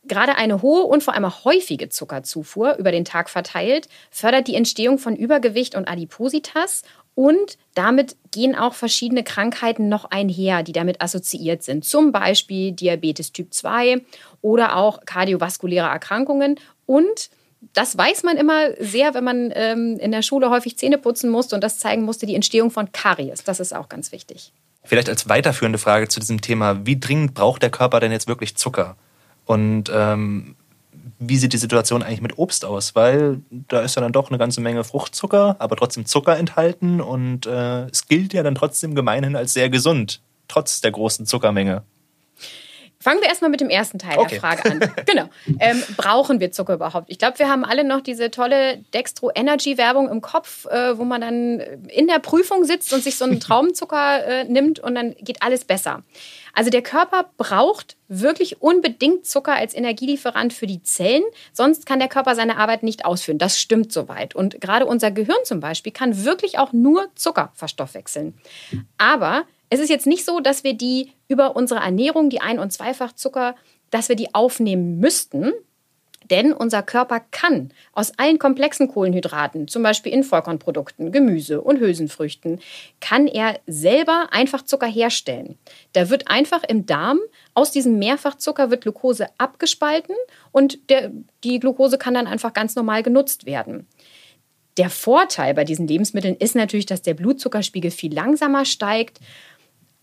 Gerade 0.05 0.35
eine 0.35 0.61
hohe 0.61 0.83
und 0.83 1.01
vor 1.01 1.13
allem 1.13 1.25
auch 1.25 1.45
häufige 1.45 1.87
Zuckerzufuhr 1.87 2.75
über 2.75 2.91
den 2.91 3.05
Tag 3.05 3.29
verteilt 3.29 3.87
fördert 4.11 4.47
die 4.47 4.55
Entstehung 4.55 4.99
von 4.99 5.15
Übergewicht 5.15 5.75
und 5.75 5.87
Adipositas 5.87 6.83
und 7.15 7.57
damit 7.73 8.17
gehen 8.31 8.55
auch 8.55 8.73
verschiedene 8.73 9.23
Krankheiten 9.23 9.87
noch 9.87 10.05
einher, 10.05 10.63
die 10.63 10.73
damit 10.73 11.01
assoziiert 11.01 11.63
sind. 11.63 11.85
Zum 11.85 12.11
Beispiel 12.11 12.73
Diabetes 12.73 13.31
Typ 13.31 13.53
2 13.53 14.01
oder 14.41 14.75
auch 14.75 15.05
kardiovaskuläre 15.05 15.87
Erkrankungen 15.87 16.59
und 16.85 17.29
das 17.73 17.97
weiß 17.97 18.23
man 18.23 18.37
immer 18.37 18.69
sehr, 18.79 19.13
wenn 19.13 19.23
man 19.23 19.51
ähm, 19.55 19.97
in 19.99 20.11
der 20.11 20.21
Schule 20.21 20.49
häufig 20.49 20.77
Zähne 20.77 20.97
putzen 20.97 21.29
musste 21.29 21.55
und 21.55 21.63
das 21.63 21.79
zeigen 21.79 22.03
musste, 22.03 22.25
die 22.25 22.35
Entstehung 22.35 22.71
von 22.71 22.91
Karies. 22.91 23.43
Das 23.43 23.59
ist 23.59 23.73
auch 23.73 23.89
ganz 23.89 24.11
wichtig. 24.11 24.51
Vielleicht 24.83 25.09
als 25.09 25.29
weiterführende 25.29 25.79
Frage 25.79 26.09
zu 26.09 26.19
diesem 26.19 26.41
Thema, 26.41 26.85
wie 26.85 26.99
dringend 26.99 27.33
braucht 27.33 27.61
der 27.61 27.69
Körper 27.69 27.99
denn 27.99 28.11
jetzt 28.11 28.27
wirklich 28.27 28.55
Zucker? 28.55 28.97
Und 29.45 29.89
ähm, 29.93 30.55
wie 31.19 31.37
sieht 31.37 31.53
die 31.53 31.57
Situation 31.57 32.03
eigentlich 32.03 32.21
mit 32.21 32.37
Obst 32.37 32.65
aus? 32.65 32.95
Weil 32.95 33.41
da 33.49 33.81
ist 33.81 33.95
ja 33.95 34.01
dann 34.01 34.11
doch 34.11 34.29
eine 34.29 34.37
ganze 34.37 34.61
Menge 34.61 34.83
Fruchtzucker, 34.83 35.55
aber 35.59 35.75
trotzdem 35.75 36.05
Zucker 36.05 36.37
enthalten 36.37 36.99
und 36.99 37.45
äh, 37.45 37.85
es 37.85 38.07
gilt 38.07 38.33
ja 38.33 38.43
dann 38.43 38.55
trotzdem 38.55 38.95
gemeinhin 38.95 39.35
als 39.35 39.53
sehr 39.53 39.69
gesund, 39.69 40.21
trotz 40.47 40.81
der 40.81 40.91
großen 40.91 41.25
Zuckermenge. 41.25 41.83
Fangen 43.03 43.19
wir 43.19 43.27
erstmal 43.27 43.49
mit 43.49 43.59
dem 43.59 43.69
ersten 43.69 43.99
Teil 43.99 44.17
okay. 44.17 44.29
der 44.29 44.39
Frage 44.39 44.71
an. 44.71 44.79
genau. 45.05 45.25
Ähm, 45.59 45.83
brauchen 45.97 46.39
wir 46.39 46.53
Zucker 46.53 46.75
überhaupt? 46.75 47.09
Ich 47.09 47.19
glaube, 47.19 47.37
wir 47.37 47.49
haben 47.49 47.65
alle 47.65 47.83
noch 47.83 47.99
diese 47.99 48.31
tolle 48.31 48.77
Dextro 48.93 49.29
Energy 49.35 49.77
Werbung 49.77 50.09
im 50.09 50.21
Kopf, 50.21 50.65
äh, 50.67 50.97
wo 50.97 51.03
man 51.03 51.19
dann 51.19 51.59
in 51.89 52.07
der 52.07 52.19
Prüfung 52.19 52.63
sitzt 52.63 52.93
und 52.93 53.03
sich 53.03 53.17
so 53.17 53.25
einen 53.25 53.39
Traumzucker 53.41 54.25
äh, 54.25 54.43
nimmt 54.45 54.79
und 54.79 54.95
dann 54.95 55.15
geht 55.15 55.43
alles 55.43 55.65
besser. 55.65 56.03
Also 56.53 56.69
der 56.69 56.81
Körper 56.81 57.25
braucht 57.35 57.97
wirklich 58.07 58.61
unbedingt 58.61 59.25
Zucker 59.25 59.53
als 59.53 59.73
Energielieferant 59.73 60.53
für 60.53 60.67
die 60.67 60.81
Zellen, 60.81 61.23
sonst 61.51 61.85
kann 61.85 61.99
der 61.99 62.07
Körper 62.07 62.35
seine 62.35 62.55
Arbeit 62.55 62.83
nicht 62.83 63.03
ausführen. 63.03 63.37
Das 63.37 63.59
stimmt 63.59 63.91
soweit. 63.91 64.33
Und 64.33 64.61
gerade 64.61 64.85
unser 64.85 65.11
Gehirn 65.11 65.43
zum 65.43 65.59
Beispiel 65.59 65.91
kann 65.91 66.23
wirklich 66.23 66.57
auch 66.57 66.71
nur 66.71 67.09
Zucker 67.15 67.51
verstoffwechseln. 67.53 68.35
Aber 68.97 69.43
es 69.73 69.79
ist 69.79 69.89
jetzt 69.89 70.05
nicht 70.05 70.23
so, 70.23 70.39
dass 70.39 70.63
wir 70.63 70.75
die 70.75 71.11
über 71.27 71.55
unsere 71.55 71.79
Ernährung, 71.79 72.29
die 72.29 72.41
Ein- 72.41 72.59
und 72.59 72.71
Zweifachzucker, 72.71 73.55
dass 73.89 74.07
wir 74.07 74.15
die 74.15 74.35
aufnehmen 74.35 74.99
müssten. 74.99 75.51
Denn 76.29 76.53
unser 76.53 76.83
Körper 76.83 77.21
kann 77.31 77.71
aus 77.91 78.17
allen 78.17 78.37
komplexen 78.37 78.87
Kohlenhydraten, 78.87 79.67
zum 79.67 79.81
Beispiel 79.81 80.13
in 80.13 80.23
Vollkornprodukten, 80.23 81.11
Gemüse 81.11 81.59
und 81.59 81.79
Hülsenfrüchten, 81.79 82.61
kann 83.01 83.27
er 83.27 83.59
selber 83.65 84.27
einfach 84.31 84.61
Zucker 84.61 84.87
herstellen. 84.87 85.57
Da 85.93 86.09
wird 86.09 86.29
einfach 86.29 86.63
im 86.63 86.85
Darm 86.85 87.19
aus 87.55 87.71
diesem 87.71 87.97
Mehrfachzucker 87.97 88.69
wird 88.69 88.83
Glucose 88.83 89.27
abgespalten 89.39 90.15
und 90.51 90.89
der, 90.89 91.11
die 91.43 91.59
Glucose 91.59 91.97
kann 91.97 92.13
dann 92.13 92.27
einfach 92.27 92.53
ganz 92.53 92.75
normal 92.75 93.01
genutzt 93.01 93.47
werden. 93.47 93.87
Der 94.77 94.89
Vorteil 94.89 95.53
bei 95.53 95.65
diesen 95.65 95.87
Lebensmitteln 95.87 96.35
ist 96.35 96.55
natürlich, 96.55 96.87
dass 96.87 97.01
der 97.01 97.13
Blutzuckerspiegel 97.13 97.91
viel 97.91 98.13
langsamer 98.13 98.65
steigt 98.65 99.19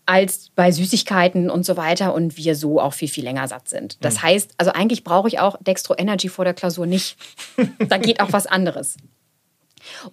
als 0.05 0.49
bei 0.55 0.71
Süßigkeiten 0.71 1.49
und 1.49 1.65
so 1.65 1.77
weiter 1.77 2.13
und 2.13 2.37
wir 2.37 2.55
so 2.55 2.79
auch 2.79 2.93
viel, 2.93 3.07
viel 3.07 3.23
länger 3.23 3.47
satt 3.47 3.69
sind. 3.69 3.97
Das 4.03 4.15
mhm. 4.15 4.21
heißt, 4.23 4.51
also 4.57 4.71
eigentlich 4.71 5.03
brauche 5.03 5.27
ich 5.27 5.39
auch 5.39 5.57
Dextro 5.61 5.95
Energy 5.97 6.29
vor 6.29 6.45
der 6.45 6.53
Klausur 6.53 6.85
nicht. 6.85 7.17
da 7.87 7.97
geht 7.97 8.19
auch 8.19 8.33
was 8.33 8.47
anderes. 8.47 8.97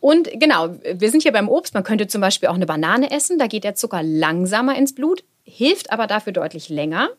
Und 0.01 0.31
genau, 0.35 0.71
wir 0.95 1.11
sind 1.11 1.23
hier 1.23 1.33
beim 1.33 1.49
Obst. 1.49 1.75
Man 1.75 1.85
könnte 1.85 2.07
zum 2.07 2.21
Beispiel 2.21 2.49
auch 2.49 2.55
eine 2.55 2.67
Banane 2.67 3.11
essen. 3.11 3.39
Da 3.39 3.47
geht 3.47 3.65
der 3.65 3.75
Zucker 3.75 4.03
langsamer 4.03 4.77
ins 4.77 4.95
Blut, 4.95 5.25
hilft 5.45 5.91
aber 5.91 6.07
dafür 6.07 6.33
deutlich 6.33 6.69
länger. 6.69 7.11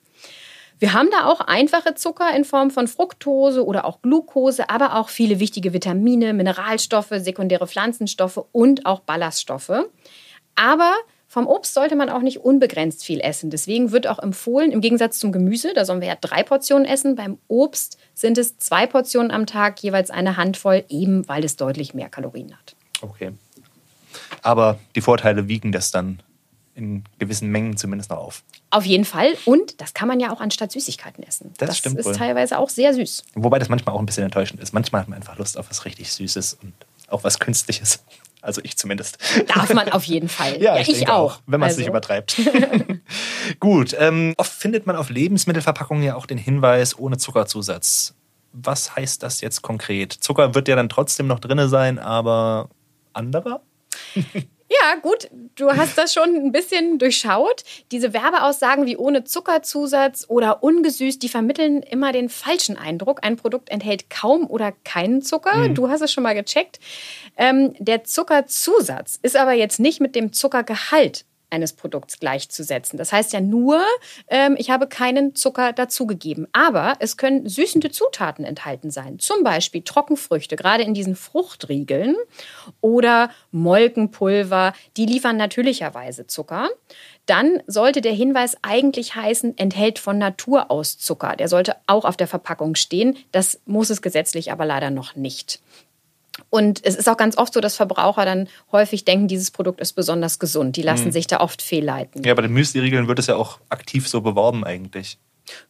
Wir 0.79 0.93
haben 0.93 1.09
da 1.11 1.25
auch 1.25 1.41
einfache 1.41 1.93
Zucker 1.95 2.33
in 2.33 2.45
Form 2.45 2.71
von 2.71 2.87
Fructose 2.87 3.65
oder 3.65 3.83
auch 3.83 4.01
Glucose, 4.01 4.69
aber 4.69 4.95
auch 4.95 5.09
viele 5.09 5.39
wichtige 5.39 5.73
Vitamine, 5.73 6.33
Mineralstoffe, 6.33 7.11
sekundäre 7.17 7.67
Pflanzenstoffe 7.67 8.45
und 8.53 8.85
auch 8.85 9.01
Ballaststoffe. 9.01 9.89
Aber 10.55 10.93
vom 11.31 11.45
Obst 11.45 11.75
sollte 11.75 11.95
man 11.95 12.09
auch 12.09 12.21
nicht 12.21 12.39
unbegrenzt 12.39 13.05
viel 13.05 13.21
essen. 13.21 13.51
Deswegen 13.51 13.91
wird 13.91 14.07
auch 14.07 14.17
empfohlen, 14.17 14.71
im 14.71 14.81
Gegensatz 14.81 15.19
zum 15.19 15.31
Gemüse, 15.31 15.73
da 15.75 15.85
sollen 15.85 16.01
wir 16.01 16.07
ja 16.07 16.17
drei 16.19 16.41
Portionen 16.41 16.85
essen, 16.85 17.15
beim 17.15 17.37
Obst 17.47 17.99
sind 18.15 18.39
es 18.39 18.57
zwei 18.57 18.87
Portionen 18.87 19.29
am 19.29 19.45
Tag, 19.45 19.81
jeweils 19.83 20.09
eine 20.09 20.37
Handvoll, 20.37 20.83
eben 20.89 21.27
weil 21.29 21.45
es 21.45 21.55
deutlich 21.55 21.93
mehr 21.93 22.09
Kalorien 22.09 22.57
hat. 22.57 22.75
Okay. 23.01 23.31
Aber 24.41 24.79
die 24.95 25.01
Vorteile 25.01 25.47
wiegen 25.47 25.71
das 25.71 25.91
dann 25.91 26.23
in 26.73 27.03
gewissen 27.19 27.49
Mengen 27.51 27.77
zumindest 27.77 28.09
noch 28.09 28.17
auf. 28.17 28.43
Auf 28.71 28.85
jeden 28.85 29.05
Fall. 29.05 29.35
Und 29.45 29.79
das 29.81 29.93
kann 29.93 30.07
man 30.07 30.19
ja 30.19 30.31
auch 30.33 30.41
anstatt 30.41 30.71
Süßigkeiten 30.71 31.23
essen. 31.23 31.53
Das 31.59 31.69
das 31.69 31.77
stimmt 31.77 31.99
ist 31.99 32.07
wohl. 32.07 32.15
teilweise 32.15 32.57
auch 32.57 32.69
sehr 32.69 32.91
süß. 32.95 33.23
Wobei 33.35 33.59
das 33.59 33.69
manchmal 33.69 33.93
auch 33.93 33.99
ein 33.99 34.05
bisschen 34.07 34.23
enttäuschend 34.23 34.61
ist. 34.61 34.73
Manchmal 34.73 35.01
hat 35.01 35.09
man 35.09 35.17
einfach 35.17 35.37
Lust 35.37 35.59
auf 35.59 35.69
was 35.69 35.85
richtig 35.85 36.11
Süßes 36.11 36.55
und 36.55 36.73
auch 37.07 37.23
was 37.23 37.37
Künstliches. 37.39 38.03
Also 38.41 38.61
ich 38.63 38.77
zumindest. 38.77 39.17
Darf 39.47 39.73
man 39.73 39.89
auf 39.89 40.03
jeden 40.03 40.29
Fall. 40.29 40.61
Ja, 40.61 40.77
ich, 40.77 40.87
denke 40.87 41.13
auch. 41.13 41.39
wenn 41.45 41.59
man 41.59 41.67
es 41.67 41.73
Also, 41.73 41.81
nicht 41.81 41.89
übertreibt. 41.89 42.39
Gut, 43.59 43.95
ähm, 43.99 44.33
oft 44.37 44.51
findet 44.51 44.85
man 44.87 44.95
auf 44.95 45.09
Lebensmittelverpackungen 45.09 46.03
ja 46.03 46.15
auch 46.15 46.25
den 46.25 46.37
Hinweis 46.37 46.97
ohne 46.97 47.17
Zuckerzusatz. 47.17 48.15
Was 48.51 48.95
heißt 48.95 49.21
das 49.21 49.41
jetzt 49.41 49.61
konkret? 49.61 50.13
Zucker 50.13 50.55
wird 50.55 50.67
ja 50.67 50.75
dann 50.75 50.89
trotzdem 50.89 51.27
noch 51.27 51.39
drin 51.39 51.67
sein, 51.69 51.99
aber 51.99 52.69
anderer? 53.13 53.61
Ja, 54.69 54.95
gut, 55.01 55.29
du 55.55 55.71
hast 55.71 55.97
das 55.97 56.13
schon 56.13 56.35
ein 56.35 56.51
bisschen 56.51 56.99
durchschaut. 56.99 57.63
Diese 57.91 58.13
Werbeaussagen 58.13 58.85
wie 58.85 58.97
ohne 58.97 59.23
Zuckerzusatz 59.23 60.25
oder 60.27 60.61
ungesüßt, 60.61 61.21
die 61.23 61.29
vermitteln 61.29 61.81
immer 61.81 62.11
den 62.11 62.29
falschen 62.29 62.77
Eindruck. 62.77 63.19
Ein 63.23 63.35
Produkt 63.35 63.69
enthält 63.71 64.11
kaum 64.11 64.45
oder 64.47 64.71
keinen 64.83 65.23
Zucker. 65.23 65.69
Du 65.69 65.89
hast 65.89 66.01
es 66.01 66.11
schon 66.11 66.23
mal 66.23 66.35
gecheckt. 66.35 66.79
Ähm, 67.35 67.73
der 67.79 68.03
Zuckerzusatz 68.03 69.17
ist 69.21 69.35
aber 69.35 69.53
jetzt 69.53 69.79
nicht 69.79 70.01
mit 70.01 70.15
dem 70.15 70.33
Zuckergehalt 70.33 71.25
eines 71.49 71.73
Produkts 71.73 72.19
gleichzusetzen. 72.19 72.97
Das 72.97 73.11
heißt 73.11 73.33
ja 73.33 73.41
nur, 73.41 73.81
ähm, 74.27 74.55
ich 74.57 74.69
habe 74.69 74.87
keinen 74.87 75.35
Zucker 75.35 75.73
dazugegeben. 75.73 76.47
Aber 76.51 76.95
es 76.99 77.17
können 77.17 77.47
süßende 77.47 77.91
Zutaten 77.91 78.45
enthalten 78.45 78.91
sein. 78.91 79.19
Zum 79.19 79.43
Beispiel 79.43 79.81
Trockenfrüchte, 79.81 80.55
gerade 80.55 80.83
in 80.83 80.93
diesen 80.93 81.15
Fruchtriegeln 81.15 82.15
oder 82.81 83.29
Molkenpulver. 83.51 84.73
Die 84.97 85.05
liefern 85.05 85.37
natürlicherweise 85.37 86.27
Zucker. 86.27 86.69
Dann 87.25 87.61
sollte 87.67 88.01
der 88.01 88.13
Hinweis 88.13 88.57
eigentlich 88.63 89.15
heißen, 89.15 89.57
enthält 89.57 89.99
von 89.99 90.17
Natur 90.17 90.71
aus 90.71 90.97
Zucker. 90.97 91.35
Der 91.35 91.47
sollte 91.47 91.75
auch 91.85 92.05
auf 92.05 92.17
der 92.17 92.27
Verpackung 92.27 92.75
stehen. 92.75 93.17
Das 93.31 93.59
muss 93.65 93.89
es 93.89 94.01
gesetzlich 94.01 94.51
aber 94.51 94.65
leider 94.65 94.89
noch 94.89 95.15
nicht. 95.15 95.61
Und 96.49 96.83
es 96.83 96.95
ist 96.95 97.07
auch 97.07 97.17
ganz 97.17 97.37
oft 97.37 97.53
so, 97.53 97.61
dass 97.61 97.75
Verbraucher 97.75 98.25
dann 98.25 98.47
häufig 98.71 99.05
denken, 99.05 99.27
dieses 99.27 99.51
Produkt 99.51 99.79
ist 99.81 99.93
besonders 99.93 100.39
gesund. 100.39 100.75
Die 100.75 100.81
lassen 100.81 101.11
sich 101.11 101.27
da 101.27 101.41
oft 101.41 101.61
fehlleiten. 101.61 102.23
Ja, 102.23 102.33
bei 102.33 102.41
den 102.41 102.53
Müsli-Riegeln 102.53 103.07
wird 103.07 103.19
es 103.19 103.27
ja 103.27 103.35
auch 103.35 103.59
aktiv 103.69 104.07
so 104.07 104.21
beworben 104.21 104.63
eigentlich. 104.63 105.19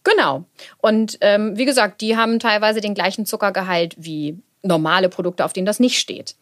Genau. 0.03 0.45
Und 0.77 1.17
ähm, 1.21 1.57
wie 1.57 1.65
gesagt, 1.65 2.01
die 2.01 2.15
haben 2.17 2.39
teilweise 2.39 2.81
den 2.81 2.93
gleichen 2.93 3.25
Zuckergehalt 3.25 3.95
wie 3.97 4.37
normale 4.61 5.09
Produkte, 5.09 5.45
auf 5.45 5.53
denen 5.53 5.65
das 5.65 5.79
nicht 5.79 5.99
steht. 5.99 6.35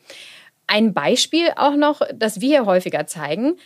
Ein 0.68 0.94
Beispiel 0.94 1.50
auch 1.56 1.76
noch, 1.76 2.02
das 2.14 2.42
wir 2.42 2.50
hier 2.50 2.66
häufiger 2.66 3.08
zeigen, 3.08 3.58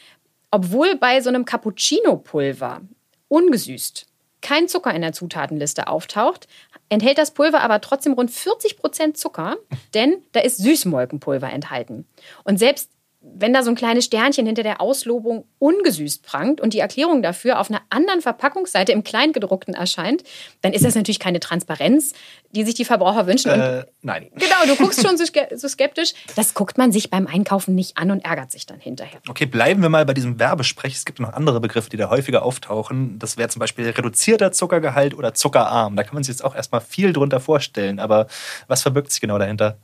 obwohl 0.52 0.96
bei 0.96 1.22
so 1.22 1.30
einem 1.30 1.46
Cappuccino-Pulver 1.46 2.82
ungesüßt 3.30 4.11
kein 4.42 4.68
Zucker 4.68 4.94
in 4.94 5.02
der 5.02 5.14
Zutatenliste 5.14 5.88
auftaucht, 5.88 6.48
enthält 6.90 7.18
das 7.18 7.32
Pulver 7.32 7.62
aber 7.62 7.82
trotzdem 7.82 8.14
rund 8.14 8.32
40 8.32 8.78
Prozent 8.78 9.18
Zucker, 9.18 9.58
denn 9.94 10.24
da 10.32 10.42
ist 10.42 10.58
Süßmolkenpulver 10.58 11.52
enthalten. 11.52 12.08
Und 12.44 12.58
selbst 12.58 12.90
wenn 13.24 13.54
da 13.54 13.62
so 13.62 13.70
ein 13.70 13.76
kleines 13.76 14.06
Sternchen 14.06 14.48
hinter 14.48 14.64
der 14.64 14.82
Auslobung 14.82 15.46
ungesüßt 15.60 16.24
prangt 16.24 16.60
und 16.60 16.74
die 16.74 16.80
Erklärung 16.80 17.22
dafür 17.22 17.60
auf 17.60 17.70
einer 17.70 17.82
anderen 17.92 18.20
Verpackungsseite 18.22 18.92
im 18.92 19.04
Kleingedruckten 19.04 19.76
erscheint, 19.76 20.24
dann 20.62 20.74
ist 20.74 20.84
das 20.84 20.96
natürlich 20.96 21.20
keine 21.20 21.40
Transparenz, 21.40 22.14
die 22.52 22.64
sich 22.64 22.74
die 22.74 22.84
Verbraucher 22.84 23.28
wünschen. 23.28 23.52
Äh, 23.52 23.86
nein. 24.02 24.30
genau, 24.34 24.66
du 24.66 24.76
guckst 24.76 25.06
schon 25.06 25.18
so 25.56 25.68
skeptisch. 25.68 26.14
Das 26.36 26.56
guckt 26.56 26.80
man 26.80 26.92
sich 26.92 27.12
beim 27.12 27.28
Einkaufen 27.28 27.76
nicht 27.76 27.98
an 27.98 28.10
und 28.10 28.26
ärgert 28.26 28.52
sich 28.52 28.66
dann 28.66 28.80
hinterher. 28.80 29.22
Okay, 29.30 29.46
bleiben 29.46 29.84
wir 29.84 29.90
mal 29.90 30.06
bei 30.06 30.16
diesem 30.16 30.40
Werbesprech. 30.40 30.96
Es 30.96 31.06
gibt 31.06 31.20
noch 31.20 31.34
andere 31.34 31.60
Begriffe, 31.60 31.92
die 31.92 31.98
da 31.98 32.10
häufiger 32.10 32.44
auftauchen. 32.44 33.20
Das 33.20 33.38
wäre 33.38 33.50
zum 33.50 33.60
Beispiel 33.60 33.88
reduzierter 33.88 34.52
Zuckergehalt 34.52 35.14
oder 35.14 35.36
zuckerarm. 35.36 35.96
Da 35.96 36.04
kann 36.04 36.16
man 36.16 36.24
sich 36.24 36.34
jetzt 36.34 36.44
auch 36.44 36.56
erstmal 36.56 36.82
viel 36.82 37.14
drunter 37.14 37.40
vorstellen. 37.40 38.00
Aber 38.00 38.26
was 38.68 38.82
verbirgt 38.82 39.12
sich 39.12 39.22
genau 39.22 39.38
dahinter? 39.38 39.78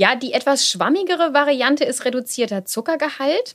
Ja, 0.00 0.14
die 0.14 0.32
etwas 0.32 0.66
schwammigere 0.66 1.34
Variante 1.34 1.84
ist 1.84 2.06
reduzierter 2.06 2.64
Zuckergehalt. 2.64 3.54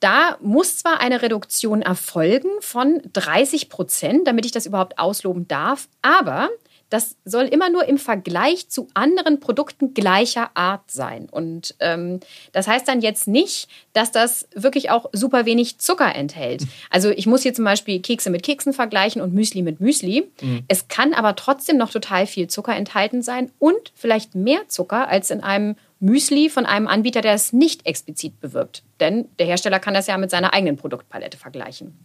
Da 0.00 0.38
muss 0.40 0.78
zwar 0.78 1.02
eine 1.02 1.20
Reduktion 1.20 1.82
erfolgen 1.82 2.48
von 2.60 3.02
30 3.12 3.68
Prozent, 3.68 4.26
damit 4.26 4.46
ich 4.46 4.52
das 4.52 4.64
überhaupt 4.64 4.98
ausloben 4.98 5.46
darf, 5.46 5.90
aber 6.00 6.48
das 6.90 7.16
soll 7.24 7.44
immer 7.44 7.70
nur 7.70 7.84
im 7.86 7.98
Vergleich 7.98 8.68
zu 8.68 8.88
anderen 8.94 9.40
Produkten 9.40 9.94
gleicher 9.94 10.50
Art 10.54 10.90
sein. 10.90 11.28
Und 11.30 11.74
ähm, 11.80 12.20
das 12.52 12.66
heißt 12.66 12.88
dann 12.88 13.00
jetzt 13.00 13.28
nicht, 13.28 13.68
dass 13.92 14.10
das 14.10 14.48
wirklich 14.54 14.90
auch 14.90 15.10
super 15.12 15.44
wenig 15.44 15.78
Zucker 15.78 16.14
enthält. 16.14 16.62
Also 16.90 17.10
ich 17.10 17.26
muss 17.26 17.42
hier 17.42 17.52
zum 17.52 17.64
Beispiel 17.64 18.00
Kekse 18.00 18.30
mit 18.30 18.42
Keksen 18.42 18.72
vergleichen 18.72 19.20
und 19.20 19.34
Müsli 19.34 19.62
mit 19.62 19.80
Müsli. 19.80 20.30
Es 20.68 20.88
kann 20.88 21.12
aber 21.12 21.36
trotzdem 21.36 21.76
noch 21.76 21.90
total 21.90 22.26
viel 22.26 22.48
Zucker 22.48 22.74
enthalten 22.74 23.20
sein 23.20 23.50
und 23.58 23.92
vielleicht 23.94 24.34
mehr 24.34 24.68
Zucker 24.68 25.08
als 25.08 25.30
in 25.30 25.42
einem 25.42 25.76
Müsli 26.00 26.48
von 26.48 26.66
einem 26.66 26.86
Anbieter, 26.86 27.20
der 27.20 27.34
es 27.34 27.52
nicht 27.52 27.86
explizit 27.86 28.40
bewirbt. 28.40 28.82
Denn 29.00 29.28
der 29.38 29.46
Hersteller 29.46 29.80
kann 29.80 29.94
das 29.94 30.06
ja 30.06 30.16
mit 30.16 30.30
seiner 30.30 30.54
eigenen 30.54 30.76
Produktpalette 30.76 31.36
vergleichen. 31.36 31.98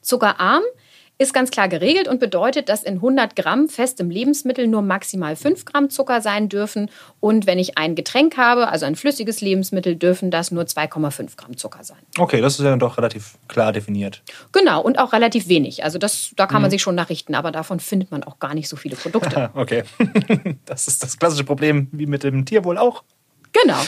Zuckerarm 0.00 0.62
ist 1.18 1.32
ganz 1.32 1.50
klar 1.50 1.68
geregelt 1.68 2.08
und 2.08 2.20
bedeutet, 2.20 2.68
dass 2.68 2.82
in 2.82 2.94
100 2.94 3.36
Gramm 3.36 3.68
festem 3.68 4.10
Lebensmittel 4.10 4.66
nur 4.66 4.82
maximal 4.82 5.34
5 5.34 5.64
Gramm 5.64 5.88
Zucker 5.88 6.20
sein 6.20 6.48
dürfen. 6.48 6.90
Und 7.20 7.46
wenn 7.46 7.58
ich 7.58 7.78
ein 7.78 7.94
Getränk 7.94 8.36
habe, 8.36 8.68
also 8.68 8.84
ein 8.84 8.96
flüssiges 8.96 9.40
Lebensmittel, 9.40 9.96
dürfen 9.96 10.30
das 10.30 10.50
nur 10.50 10.64
2,5 10.64 11.36
Gramm 11.36 11.56
Zucker 11.56 11.84
sein. 11.84 11.98
Okay, 12.18 12.40
das 12.40 12.54
ist 12.58 12.64
ja 12.64 12.70
dann 12.70 12.78
doch 12.78 12.98
relativ 12.98 13.38
klar 13.48 13.72
definiert. 13.72 14.22
Genau, 14.52 14.82
und 14.82 14.98
auch 14.98 15.12
relativ 15.12 15.48
wenig. 15.48 15.84
Also 15.84 15.98
das, 15.98 16.32
da 16.36 16.46
kann 16.46 16.60
man 16.60 16.70
sich 16.70 16.82
schon 16.82 16.94
nachrichten, 16.94 17.34
aber 17.34 17.50
davon 17.50 17.80
findet 17.80 18.10
man 18.10 18.22
auch 18.22 18.38
gar 18.38 18.54
nicht 18.54 18.68
so 18.68 18.76
viele 18.76 18.96
Produkte. 18.96 19.50
Okay. 19.56 19.84
Das 20.66 20.86
ist 20.88 21.02
das 21.02 21.18
klassische 21.18 21.44
Problem 21.44 21.88
wie 21.92 22.06
mit 22.06 22.22
dem 22.22 22.44
Tierwohl 22.44 22.78
auch. 22.78 23.04
genau. 23.52 23.80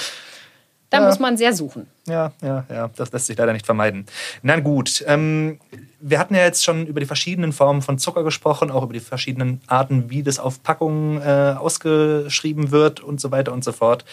Da 0.91 1.01
Ja. 1.01 1.07
muss 1.07 1.19
man 1.19 1.37
sehr 1.37 1.53
suchen. 1.53 1.87
Ja, 2.07 2.33
ja, 2.43 2.65
ja, 2.71 2.91
das 2.97 3.13
lässt 3.13 3.27
sich 3.27 3.37
leider 3.37 3.53
nicht 3.53 3.67
vermeiden. 3.67 4.07
Na 4.43 4.59
gut, 4.59 5.05
ähm, 5.07 5.59
wir 6.01 6.19
hatten 6.19 6.35
ja 6.35 6.43
jetzt 6.45 6.65
schon 6.65 6.87
über 6.87 7.01
die 7.01 7.07
verschiedenen 7.07 7.53
Formen 7.53 7.83
von 7.83 7.99
Zucker 7.99 8.23
gesprochen, 8.25 8.71
auch 8.71 8.83
über 8.85 8.93
die 8.95 9.01
verschiedenen 9.01 9.61
Arten, 9.67 10.09
wie 10.09 10.23
das 10.23 10.39
auf 10.39 10.63
Packungen 10.63 11.21
äh, 11.21 11.55
ausgeschrieben 11.59 12.71
wird 12.71 13.01
und 13.01 13.21
so 13.21 13.31
weiter 13.31 13.53
und 13.53 13.65
so 13.65 13.73
fort. 13.73 14.05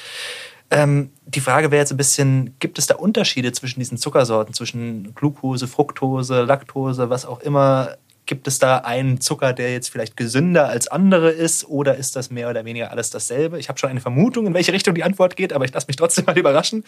Ähm, 0.72 1.12
die 1.26 1.42
Frage 1.42 1.70
wäre 1.72 1.80
jetzt 1.82 1.92
ein 1.92 1.98
bisschen, 1.98 2.56
gibt 2.60 2.80
es 2.80 2.88
da 2.88 2.96
Unterschiede 2.96 3.52
zwischen 3.52 3.80
diesen 3.80 3.98
Zuckersorten, 4.00 4.54
zwischen 4.54 5.14
Glucose, 5.14 5.68
Fructose, 5.68 6.42
Laktose, 6.44 7.10
was 7.10 7.26
auch 7.26 7.40
immer? 7.42 7.90
Gibt 8.26 8.48
es 8.48 8.60
da 8.60 8.78
einen 8.78 9.22
Zucker, 9.22 9.54
der 9.54 9.72
jetzt 9.72 9.90
vielleicht 9.90 10.18
gesünder 10.18 10.68
als 10.68 10.88
andere 10.88 11.30
ist 11.30 11.68
oder 11.68 11.96
ist 11.96 12.16
das 12.16 12.32
mehr 12.32 12.50
oder 12.50 12.66
weniger 12.66 12.92
alles 12.92 13.10
dasselbe? 13.10 13.60
Ich 13.60 13.70
habe 13.70 13.78
schon 13.78 13.90
eine 13.90 14.02
Vermutung, 14.02 14.48
in 14.48 14.54
welche 14.54 14.74
Richtung 14.74 14.96
die 14.96 15.04
Antwort 15.04 15.36
geht, 15.36 15.54
aber 15.54 15.66
ich 15.66 15.74
lasse 15.74 15.88
mich 15.88 15.96
trotzdem 15.96 16.26
mal 16.28 16.38
überraschen. 16.38 16.84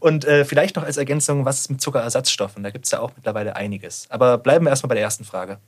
Und 0.00 0.24
äh, 0.24 0.44
vielleicht 0.44 0.76
noch 0.76 0.84
als 0.84 0.96
Ergänzung, 0.96 1.44
was 1.44 1.60
ist 1.60 1.70
mit 1.70 1.80
Zuckerersatzstoffen? 1.80 2.62
Da 2.62 2.70
gibt 2.70 2.84
es 2.84 2.90
ja 2.90 3.00
auch 3.00 3.12
mittlerweile 3.16 3.56
einiges. 3.56 4.06
Aber 4.10 4.38
bleiben 4.38 4.64
wir 4.66 4.70
erstmal 4.70 4.88
bei 4.88 4.94
der 4.96 5.04
ersten 5.04 5.24
Frage. 5.24 5.58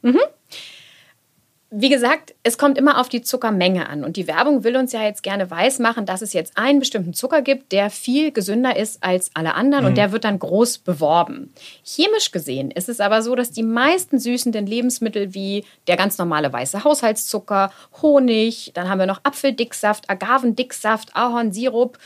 Wie 1.76 1.88
gesagt, 1.88 2.36
es 2.44 2.56
kommt 2.56 2.78
immer 2.78 3.00
auf 3.00 3.08
die 3.08 3.22
Zuckermenge 3.22 3.88
an. 3.88 4.04
Und 4.04 4.16
die 4.16 4.28
Werbung 4.28 4.62
will 4.62 4.76
uns 4.76 4.92
ja 4.92 5.02
jetzt 5.02 5.24
gerne 5.24 5.50
weismachen, 5.50 6.06
dass 6.06 6.22
es 6.22 6.32
jetzt 6.32 6.56
einen 6.56 6.78
bestimmten 6.78 7.14
Zucker 7.14 7.42
gibt, 7.42 7.72
der 7.72 7.90
viel 7.90 8.30
gesünder 8.30 8.76
ist 8.76 9.02
als 9.02 9.32
alle 9.34 9.54
anderen 9.54 9.84
und 9.86 9.96
der 9.96 10.12
wird 10.12 10.22
dann 10.22 10.38
groß 10.38 10.78
beworben. 10.78 11.52
Chemisch 11.82 12.30
gesehen 12.30 12.70
ist 12.70 12.88
es 12.88 13.00
aber 13.00 13.22
so, 13.22 13.34
dass 13.34 13.50
die 13.50 13.64
meisten 13.64 14.20
süßenden 14.20 14.66
Lebensmittel 14.66 15.34
wie 15.34 15.64
der 15.88 15.96
ganz 15.96 16.16
normale 16.16 16.52
weiße 16.52 16.84
Haushaltszucker, 16.84 17.72
Honig, 18.00 18.70
dann 18.74 18.88
haben 18.88 19.00
wir 19.00 19.06
noch 19.06 19.24
Apfeldicksaft, 19.24 20.08
Agavendicksaft, 20.08 21.16
Ahornsirup, 21.16 21.98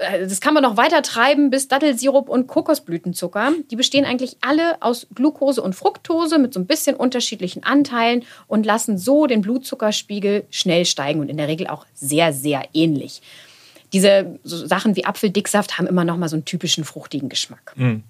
das 0.00 0.40
kann 0.40 0.54
man 0.54 0.62
noch 0.62 0.76
weiter 0.76 1.02
treiben 1.02 1.50
bis 1.50 1.68
Dattelsirup 1.68 2.28
und 2.28 2.46
Kokosblütenzucker. 2.46 3.52
Die 3.70 3.76
bestehen 3.76 4.04
eigentlich 4.04 4.36
alle 4.40 4.80
aus 4.80 5.06
Glucose 5.14 5.62
und 5.62 5.74
Fructose 5.74 6.38
mit 6.38 6.54
so 6.54 6.60
ein 6.60 6.66
bisschen 6.66 6.96
unterschiedlichen 6.96 7.64
Anteilen 7.64 8.24
und 8.46 8.64
lassen 8.64 8.98
so 8.98 9.26
den 9.26 9.42
Blutzuckerspiegel 9.42 10.44
schnell 10.50 10.86
steigen 10.86 11.20
und 11.20 11.28
in 11.28 11.36
der 11.36 11.48
Regel 11.48 11.66
auch 11.66 11.86
sehr, 11.94 12.32
sehr 12.32 12.62
ähnlich. 12.72 13.20
Diese 13.92 14.38
so 14.44 14.66
Sachen 14.66 14.96
wie 14.96 15.04
Apfeldicksaft 15.04 15.78
haben 15.78 15.86
immer 15.86 16.04
noch 16.04 16.16
mal 16.16 16.28
so 16.28 16.36
einen 16.36 16.44
typischen 16.44 16.84
fruchtigen 16.84 17.28
Geschmack. 17.28 17.72
Mhm. 17.76 18.04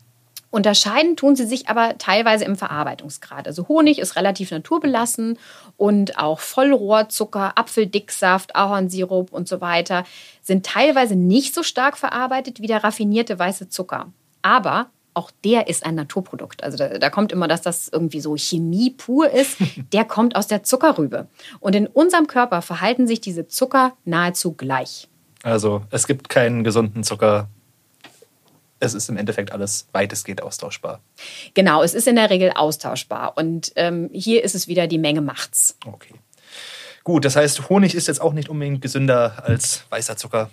Unterscheiden 0.51 1.17
tun 1.17 1.37
sie 1.37 1.47
sich 1.47 1.69
aber 1.69 1.97
teilweise 1.99 2.45
im 2.45 2.57
Verarbeitungsgrad. 2.57 3.47
Also 3.47 3.69
Honig 3.69 4.01
ist 4.01 4.17
relativ 4.17 4.51
naturbelassen 4.51 5.39
und 5.77 6.19
auch 6.19 6.41
Vollrohrzucker, 6.41 7.57
Apfeldicksaft, 7.57 8.57
Ahornsirup 8.57 9.33
und 9.33 9.47
so 9.47 9.61
weiter 9.61 10.05
sind 10.43 10.67
teilweise 10.67 11.15
nicht 11.15 11.55
so 11.55 11.63
stark 11.63 11.97
verarbeitet 11.97 12.61
wie 12.61 12.67
der 12.67 12.83
raffinierte 12.83 13.39
weiße 13.39 13.69
Zucker. 13.69 14.13
Aber 14.43 14.91
auch 15.15 15.31
der 15.45 15.69
ist 15.69 15.85
ein 15.85 15.95
Naturprodukt. 15.95 16.63
Also 16.65 16.79
da, 16.79 16.99
da, 16.99 17.11
kommt 17.11 17.33
immer, 17.33 17.49
dass 17.49 17.63
das 17.63 17.89
irgendwie 17.89 18.21
so 18.21 18.37
Chemie 18.37 18.91
pur 18.91 19.31
ist. 19.31 19.59
Der 19.93 20.05
kommt 20.05 20.37
aus 20.37 20.47
der 20.47 20.63
Zuckerrübe. 20.63 21.27
Und 21.59 21.75
in 21.75 21.89
unserem 21.89 22.29
Körper 22.29 22.63
verhalten 22.63 23.09
sich 23.09 23.21
diese 23.21 23.49
Zucker 23.49 23.93
nahezu 24.05 24.53
gleich. 24.53 25.09
Also 25.43 25.83
es 25.91 26.07
gibt 26.07 26.29
keinen 26.29 26.65
gesunden 26.65 27.03
Zucker. 27.03 27.49
Es 28.81 28.95
ist 28.95 29.09
im 29.09 29.17
Endeffekt 29.17 29.53
alles 29.53 29.89
weitestgehend 29.93 30.43
austauschbar. 30.43 31.01
Genau, 31.55 31.83
es 31.83 31.95
ist 31.95 32.09
in 32.09 32.17
der 32.17 32.31
Regel 32.31 32.53
austauschbar. 32.55 33.37
Und 33.37 33.73
ähm, 33.77 34.11
hier 34.13 34.43
ist 34.43 34.55
es 34.55 34.69
wieder, 34.69 34.87
die 34.87 34.99
Menge 34.99 35.21
macht's. 35.21 35.77
Okay. 35.87 36.15
Gut, 37.05 37.25
das 37.25 37.37
heißt, 37.37 37.69
Honig 37.69 37.95
ist 37.95 38.09
jetzt 38.09 38.21
auch 38.21 38.33
nicht 38.33 38.49
unbedingt 38.49 38.83
gesünder 38.83 39.43
als 39.45 39.85
weißer 39.91 40.17
Zucker. 40.17 40.51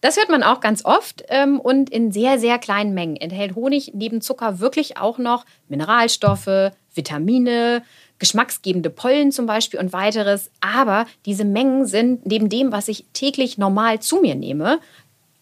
Das 0.00 0.16
hört 0.16 0.28
man 0.28 0.44
auch 0.44 0.60
ganz 0.60 0.84
oft 0.84 1.24
ähm, 1.28 1.58
und 1.58 1.90
in 1.90 2.12
sehr, 2.12 2.38
sehr 2.38 2.58
kleinen 2.58 2.94
Mengen 2.94 3.16
enthält 3.16 3.56
Honig 3.56 3.92
neben 3.94 4.20
Zucker 4.20 4.60
wirklich 4.60 4.96
auch 4.96 5.18
noch 5.18 5.44
Mineralstoffe, 5.68 6.70
Vitamine, 6.94 7.82
geschmacksgebende 8.20 8.90
Pollen 8.90 9.32
zum 9.32 9.46
Beispiel 9.46 9.80
und 9.80 9.92
weiteres. 9.92 10.50
Aber 10.60 11.06
diese 11.26 11.44
Mengen 11.44 11.86
sind 11.86 12.26
neben 12.26 12.48
dem, 12.48 12.70
was 12.70 12.86
ich 12.86 13.06
täglich 13.12 13.58
normal 13.58 14.00
zu 14.00 14.20
mir 14.20 14.36
nehme, 14.36 14.78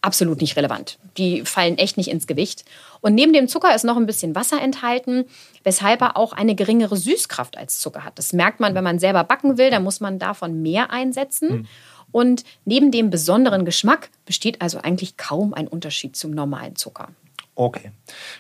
absolut 0.00 0.40
nicht 0.40 0.56
relevant. 0.56 0.98
Die 1.16 1.42
fallen 1.42 1.78
echt 1.78 1.96
nicht 1.96 2.10
ins 2.10 2.26
Gewicht. 2.26 2.64
Und 3.00 3.14
neben 3.14 3.32
dem 3.32 3.48
Zucker 3.48 3.74
ist 3.74 3.84
noch 3.84 3.96
ein 3.96 4.06
bisschen 4.06 4.34
Wasser 4.34 4.60
enthalten, 4.60 5.24
weshalb 5.64 6.00
er 6.00 6.16
auch 6.16 6.32
eine 6.32 6.54
geringere 6.54 6.96
Süßkraft 6.96 7.56
als 7.56 7.78
Zucker 7.78 8.04
hat. 8.04 8.18
Das 8.18 8.32
merkt 8.32 8.60
man, 8.60 8.74
wenn 8.74 8.84
man 8.84 8.98
selber 8.98 9.24
backen 9.24 9.58
will, 9.58 9.70
dann 9.70 9.82
muss 9.82 10.00
man 10.00 10.18
davon 10.18 10.62
mehr 10.62 10.90
einsetzen. 10.90 11.48
Mhm. 11.48 11.66
Und 12.12 12.44
neben 12.64 12.90
dem 12.90 13.10
besonderen 13.10 13.64
Geschmack 13.64 14.10
besteht 14.24 14.62
also 14.62 14.78
eigentlich 14.78 15.16
kaum 15.16 15.54
ein 15.54 15.68
Unterschied 15.68 16.16
zum 16.16 16.30
normalen 16.30 16.76
Zucker. 16.76 17.08
Okay. 17.58 17.90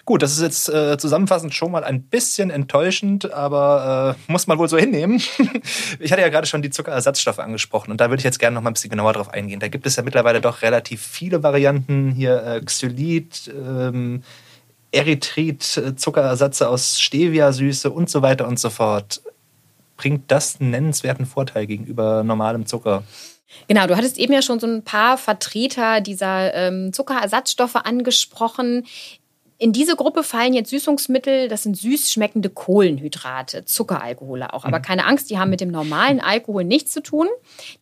Gut, 0.04 0.22
das 0.22 0.32
ist 0.32 0.42
jetzt 0.42 0.68
äh, 0.68 0.98
zusammenfassend 0.98 1.54
schon 1.54 1.72
mal 1.72 1.84
ein 1.84 2.02
bisschen 2.02 2.50
enttäuschend, 2.50 3.32
aber 3.32 4.14
äh, 4.28 4.30
muss 4.30 4.46
man 4.46 4.58
wohl 4.58 4.68
so 4.68 4.76
hinnehmen. 4.76 5.22
ich 5.98 6.12
hatte 6.12 6.20
ja 6.20 6.28
gerade 6.28 6.46
schon 6.46 6.60
die 6.60 6.68
Zuckerersatzstoffe 6.68 7.38
angesprochen 7.38 7.90
und 7.90 8.02
da 8.02 8.10
würde 8.10 8.20
ich 8.20 8.24
jetzt 8.24 8.38
gerne 8.38 8.56
noch 8.56 8.62
mal 8.62 8.68
ein 8.68 8.74
bisschen 8.74 8.90
genauer 8.90 9.14
drauf 9.14 9.30
eingehen. 9.30 9.58
Da 9.58 9.68
gibt 9.68 9.86
es 9.86 9.96
ja 9.96 10.02
mittlerweile 10.02 10.42
doch 10.42 10.60
relativ 10.60 11.00
viele 11.00 11.42
Varianten. 11.42 12.10
Hier 12.10 12.44
äh, 12.44 12.60
Xylit, 12.60 13.50
ähm, 13.56 14.22
Erythrit, 14.92 15.78
äh, 15.78 15.96
Zuckerersatze 15.96 16.68
aus 16.68 17.00
Stevia-Süße 17.00 17.90
und 17.90 18.10
so 18.10 18.20
weiter 18.20 18.46
und 18.46 18.60
so 18.60 18.68
fort. 18.68 19.22
Bringt 19.96 20.30
das 20.30 20.60
einen 20.60 20.72
nennenswerten 20.72 21.24
Vorteil 21.24 21.66
gegenüber 21.66 22.22
normalem 22.22 22.66
Zucker? 22.66 23.02
Genau, 23.68 23.86
du 23.86 23.96
hattest 23.96 24.18
eben 24.18 24.32
ja 24.32 24.42
schon 24.42 24.60
so 24.60 24.66
ein 24.66 24.82
paar 24.82 25.18
Vertreter 25.18 26.00
dieser 26.00 26.54
ähm, 26.54 26.92
Zuckerersatzstoffe 26.92 27.76
angesprochen. 27.76 28.86
In 29.58 29.72
diese 29.72 29.96
Gruppe 29.96 30.22
fallen 30.22 30.52
jetzt 30.52 30.68
Süßungsmittel, 30.68 31.48
das 31.48 31.62
sind 31.62 31.78
süß 31.78 32.12
schmeckende 32.12 32.50
Kohlenhydrate, 32.50 33.64
Zuckeralkohole 33.64 34.52
auch. 34.52 34.66
Aber 34.66 34.80
mhm. 34.80 34.82
keine 34.82 35.06
Angst, 35.06 35.30
die 35.30 35.38
haben 35.38 35.48
mit 35.48 35.62
dem 35.62 35.70
normalen 35.70 36.20
Alkohol 36.20 36.64
nichts 36.64 36.92
zu 36.92 37.02
tun. 37.02 37.26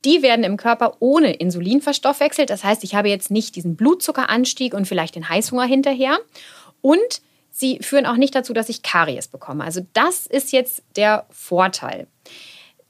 Die 0.05 0.23
werden 0.23 0.45
im 0.45 0.57
Körper 0.57 0.99
ohne 1.01 1.33
Insulin 1.33 1.81
verstoffwechselt. 1.81 2.49
Das 2.51 2.63
heißt, 2.63 2.85
ich 2.85 2.95
habe 2.95 3.09
jetzt 3.09 3.33
nicht 3.33 3.57
diesen 3.57 3.75
Blutzuckeranstieg 3.75 4.73
und 4.73 4.87
vielleicht 4.87 5.17
den 5.17 5.29
Heißhunger 5.29 5.65
hinterher. 5.65 6.19
Und 6.81 7.23
sie 7.51 7.81
führen 7.81 8.07
auch 8.07 8.17
nicht 8.17 8.37
dazu, 8.37 8.53
dass 8.53 8.69
ich 8.69 8.83
Karies 8.83 9.27
bekomme. 9.27 9.65
Also 9.65 9.81
das 9.95 10.27
ist 10.27 10.53
jetzt 10.53 10.85
der 10.95 11.27
Vorteil. 11.31 12.07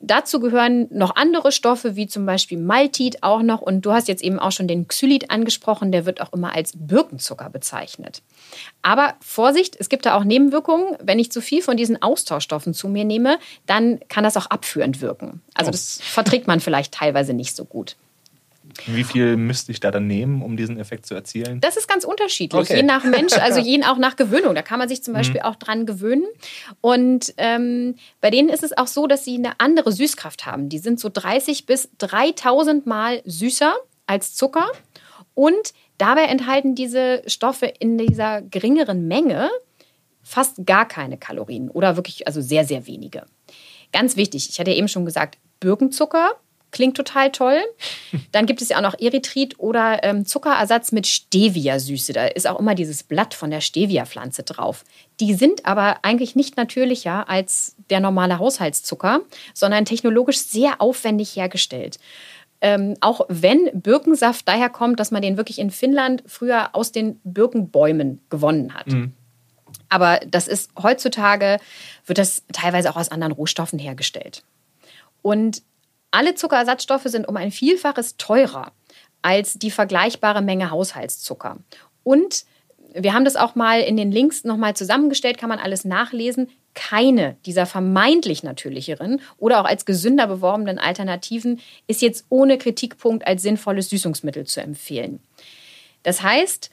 Dazu 0.06 0.38
gehören 0.38 0.86
noch 0.90 1.16
andere 1.16 1.50
Stoffe, 1.50 1.96
wie 1.96 2.06
zum 2.06 2.26
Beispiel 2.26 2.58
Maltit 2.58 3.22
auch 3.22 3.42
noch. 3.42 3.62
Und 3.62 3.82
du 3.82 3.92
hast 3.92 4.06
jetzt 4.08 4.22
eben 4.22 4.38
auch 4.38 4.52
schon 4.52 4.68
den 4.68 4.86
Xylit 4.86 5.30
angesprochen, 5.30 5.92
der 5.92 6.04
wird 6.04 6.20
auch 6.20 6.32
immer 6.32 6.54
als 6.54 6.72
Birkenzucker 6.74 7.48
bezeichnet. 7.48 8.22
Aber 8.82 9.14
Vorsicht, 9.20 9.76
es 9.78 9.88
gibt 9.88 10.04
da 10.06 10.14
auch 10.14 10.24
Nebenwirkungen. 10.24 10.96
Wenn 11.02 11.18
ich 11.18 11.32
zu 11.32 11.40
viel 11.40 11.62
von 11.62 11.76
diesen 11.76 12.02
Austauschstoffen 12.02 12.74
zu 12.74 12.88
mir 12.88 13.04
nehme, 13.04 13.38
dann 13.66 14.00
kann 14.08 14.24
das 14.24 14.36
auch 14.36 14.46
abführend 14.46 15.00
wirken. 15.00 15.40
Also 15.54 15.68
oh. 15.68 15.72
das 15.72 16.00
verträgt 16.02 16.46
man 16.46 16.60
vielleicht 16.60 16.92
teilweise 16.92 17.32
nicht 17.32 17.56
so 17.56 17.64
gut. 17.64 17.96
Wie 18.86 19.04
viel 19.04 19.36
müsste 19.36 19.72
ich 19.72 19.80
da 19.80 19.90
dann 19.90 20.06
nehmen, 20.06 20.42
um 20.42 20.56
diesen 20.56 20.78
Effekt 20.78 21.06
zu 21.06 21.14
erzielen? 21.14 21.60
Das 21.60 21.76
ist 21.76 21.86
ganz 21.86 22.04
unterschiedlich, 22.04 22.62
okay. 22.62 22.76
je 22.76 22.82
nach 22.82 23.04
Mensch, 23.04 23.34
also 23.34 23.60
je 23.64 23.82
auch 23.84 23.98
nach 23.98 24.16
Gewöhnung. 24.16 24.54
Da 24.54 24.62
kann 24.62 24.78
man 24.78 24.88
sich 24.88 25.02
zum 25.02 25.12
mhm. 25.12 25.18
Beispiel 25.18 25.40
mhm. 25.40 25.46
auch 25.46 25.56
dran 25.56 25.86
gewöhnen. 25.86 26.24
Und 26.80 27.34
ähm, 27.36 27.96
bei 28.20 28.30
denen 28.30 28.48
ist 28.48 28.62
es 28.62 28.76
auch 28.76 28.86
so, 28.86 29.06
dass 29.06 29.24
sie 29.24 29.36
eine 29.36 29.60
andere 29.60 29.92
Süßkraft 29.92 30.46
haben. 30.46 30.68
Die 30.68 30.78
sind 30.78 30.98
so 30.98 31.08
30 31.12 31.66
bis 31.66 31.90
3000 31.98 32.86
Mal 32.86 33.22
süßer 33.24 33.74
als 34.06 34.34
Zucker. 34.34 34.66
Und 35.34 35.74
dabei 35.98 36.24
enthalten 36.24 36.74
diese 36.74 37.22
Stoffe 37.26 37.66
in 37.66 37.98
dieser 37.98 38.42
geringeren 38.42 39.06
Menge 39.08 39.50
fast 40.22 40.64
gar 40.66 40.88
keine 40.88 41.18
Kalorien 41.18 41.70
oder 41.70 41.96
wirklich 41.96 42.26
also 42.26 42.40
sehr, 42.40 42.64
sehr 42.64 42.86
wenige. 42.86 43.26
Ganz 43.92 44.16
wichtig, 44.16 44.48
ich 44.50 44.58
hatte 44.58 44.70
ja 44.70 44.76
eben 44.76 44.88
schon 44.88 45.04
gesagt, 45.04 45.38
Birkenzucker 45.60 46.32
Klingt 46.74 46.96
total 46.96 47.30
toll. 47.30 47.60
Dann 48.32 48.46
gibt 48.46 48.60
es 48.60 48.68
ja 48.68 48.78
auch 48.78 48.82
noch 48.82 48.98
Erythrit 48.98 49.60
oder 49.60 50.02
ähm, 50.02 50.26
Zuckerersatz 50.26 50.90
mit 50.90 51.06
Stevia-Süße. 51.06 52.12
Da 52.12 52.26
ist 52.26 52.48
auch 52.48 52.58
immer 52.58 52.74
dieses 52.74 53.04
Blatt 53.04 53.32
von 53.32 53.52
der 53.52 53.60
Stevia-Pflanze 53.60 54.42
drauf. 54.42 54.84
Die 55.20 55.34
sind 55.34 55.66
aber 55.66 55.98
eigentlich 56.02 56.34
nicht 56.34 56.56
natürlicher 56.56 57.28
als 57.28 57.76
der 57.90 58.00
normale 58.00 58.40
Haushaltszucker, 58.40 59.20
sondern 59.54 59.84
technologisch 59.84 60.38
sehr 60.38 60.80
aufwendig 60.80 61.36
hergestellt. 61.36 62.00
Ähm, 62.60 62.96
auch 63.00 63.20
wenn 63.28 63.70
Birkensaft 63.72 64.48
daher 64.48 64.68
kommt, 64.68 64.98
dass 64.98 65.12
man 65.12 65.22
den 65.22 65.36
wirklich 65.36 65.60
in 65.60 65.70
Finnland 65.70 66.24
früher 66.26 66.74
aus 66.74 66.90
den 66.90 67.20
Birkenbäumen 67.22 68.20
gewonnen 68.30 68.74
hat. 68.74 68.88
Mhm. 68.88 69.12
Aber 69.88 70.18
das 70.26 70.48
ist 70.48 70.72
heutzutage, 70.82 71.60
wird 72.04 72.18
das 72.18 72.42
teilweise 72.52 72.90
auch 72.90 72.96
aus 72.96 73.12
anderen 73.12 73.32
Rohstoffen 73.32 73.78
hergestellt. 73.78 74.42
Und 75.22 75.62
alle 76.14 76.34
Zuckerersatzstoffe 76.34 77.04
sind 77.04 77.26
um 77.28 77.36
ein 77.36 77.50
Vielfaches 77.50 78.16
teurer 78.16 78.72
als 79.22 79.54
die 79.54 79.70
vergleichbare 79.70 80.42
Menge 80.42 80.70
Haushaltszucker. 80.70 81.58
Und 82.02 82.44
wir 82.94 83.12
haben 83.14 83.24
das 83.24 83.36
auch 83.36 83.54
mal 83.54 83.80
in 83.80 83.96
den 83.96 84.12
Links 84.12 84.44
nochmal 84.44 84.76
zusammengestellt, 84.76 85.38
kann 85.38 85.48
man 85.48 85.58
alles 85.58 85.84
nachlesen. 85.84 86.48
Keine 86.74 87.36
dieser 87.46 87.66
vermeintlich 87.66 88.42
natürlicheren 88.42 89.20
oder 89.38 89.60
auch 89.60 89.64
als 89.64 89.86
gesünder 89.86 90.26
beworbenen 90.26 90.78
Alternativen 90.78 91.60
ist 91.86 92.02
jetzt 92.02 92.26
ohne 92.28 92.58
Kritikpunkt 92.58 93.26
als 93.26 93.42
sinnvolles 93.42 93.90
Süßungsmittel 93.90 94.46
zu 94.46 94.60
empfehlen. 94.60 95.20
Das 96.02 96.22
heißt, 96.22 96.70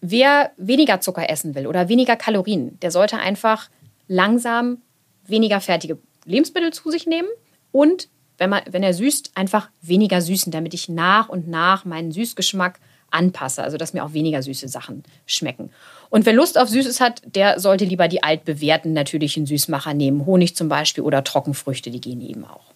wer 0.00 0.52
weniger 0.56 1.00
Zucker 1.00 1.28
essen 1.28 1.54
will 1.54 1.66
oder 1.66 1.88
weniger 1.88 2.16
Kalorien, 2.16 2.78
der 2.80 2.90
sollte 2.90 3.18
einfach 3.18 3.68
langsam 4.06 4.82
weniger 5.26 5.60
fertige 5.60 5.98
Lebensmittel 6.24 6.72
zu 6.72 6.90
sich 6.90 7.06
nehmen 7.06 7.28
und 7.72 8.08
wenn, 8.38 8.50
man, 8.50 8.62
wenn 8.70 8.82
er 8.82 8.94
süßt, 8.94 9.32
einfach 9.34 9.68
weniger 9.82 10.20
süßen, 10.20 10.52
damit 10.52 10.74
ich 10.74 10.88
nach 10.88 11.28
und 11.28 11.48
nach 11.48 11.84
meinen 11.84 12.12
Süßgeschmack 12.12 12.78
anpasse, 13.10 13.62
also 13.62 13.76
dass 13.76 13.92
mir 13.92 14.04
auch 14.04 14.12
weniger 14.12 14.42
süße 14.42 14.68
Sachen 14.68 15.04
schmecken. 15.26 15.70
Und 16.10 16.26
wer 16.26 16.32
Lust 16.32 16.58
auf 16.58 16.68
Süßes 16.68 17.00
hat, 17.00 17.22
der 17.24 17.58
sollte 17.60 17.84
lieber 17.84 18.08
die 18.08 18.22
altbewährten 18.22 18.92
natürlichen 18.92 19.46
Süßmacher 19.46 19.94
nehmen, 19.94 20.26
Honig 20.26 20.56
zum 20.56 20.68
Beispiel 20.68 21.04
oder 21.04 21.24
Trockenfrüchte, 21.24 21.90
die 21.90 22.00
gehen 22.00 22.20
eben 22.20 22.44
auch. 22.44 22.72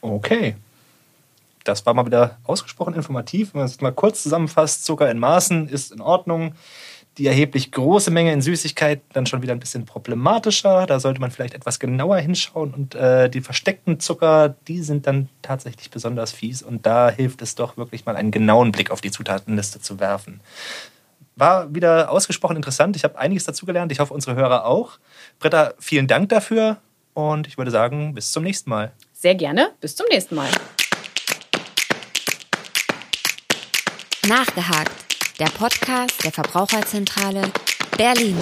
Okay. 0.00 0.56
Das 1.64 1.86
war 1.86 1.94
mal 1.94 2.04
wieder 2.04 2.38
ausgesprochen 2.44 2.94
informativ. 2.94 3.54
Wenn 3.54 3.60
man 3.60 3.68
es 3.68 3.80
mal 3.80 3.92
kurz 3.92 4.22
zusammenfasst, 4.22 4.84
Zucker 4.84 5.10
in 5.10 5.18
Maßen 5.18 5.68
ist 5.68 5.92
in 5.92 6.02
Ordnung 6.02 6.54
die 7.18 7.26
erheblich 7.26 7.70
große 7.70 8.10
Menge 8.10 8.32
in 8.32 8.42
Süßigkeit 8.42 9.00
dann 9.12 9.26
schon 9.26 9.42
wieder 9.42 9.52
ein 9.52 9.60
bisschen 9.60 9.84
problematischer. 9.84 10.86
Da 10.86 10.98
sollte 10.98 11.20
man 11.20 11.30
vielleicht 11.30 11.54
etwas 11.54 11.78
genauer 11.78 12.16
hinschauen. 12.18 12.74
Und 12.74 12.94
äh, 12.94 13.30
die 13.30 13.40
versteckten 13.40 14.00
Zucker, 14.00 14.56
die 14.66 14.82
sind 14.82 15.06
dann 15.06 15.28
tatsächlich 15.40 15.90
besonders 15.90 16.32
fies. 16.32 16.62
Und 16.62 16.86
da 16.86 17.10
hilft 17.10 17.40
es 17.42 17.54
doch 17.54 17.76
wirklich 17.76 18.04
mal 18.04 18.16
einen 18.16 18.32
genauen 18.32 18.72
Blick 18.72 18.90
auf 18.90 19.00
die 19.00 19.12
Zutatenliste 19.12 19.80
zu 19.80 20.00
werfen. 20.00 20.40
War 21.36 21.72
wieder 21.72 22.10
ausgesprochen 22.10 22.56
interessant. 22.56 22.96
Ich 22.96 23.04
habe 23.04 23.18
einiges 23.18 23.44
dazugelernt. 23.44 23.92
Ich 23.92 24.00
hoffe, 24.00 24.14
unsere 24.14 24.34
Hörer 24.34 24.66
auch. 24.66 24.98
Britta, 25.38 25.74
vielen 25.78 26.08
Dank 26.08 26.30
dafür. 26.30 26.78
Und 27.12 27.46
ich 27.46 27.58
würde 27.58 27.70
sagen, 27.70 28.14
bis 28.14 28.32
zum 28.32 28.42
nächsten 28.42 28.70
Mal. 28.70 28.92
Sehr 29.12 29.36
gerne. 29.36 29.70
Bis 29.80 29.94
zum 29.94 30.06
nächsten 30.10 30.34
Mal. 30.34 30.48
Nachgehakt 34.26 35.03
der 35.38 35.46
Podcast 35.46 36.22
der 36.22 36.30
Verbraucherzentrale 36.32 37.50
Berlin. 37.96 38.38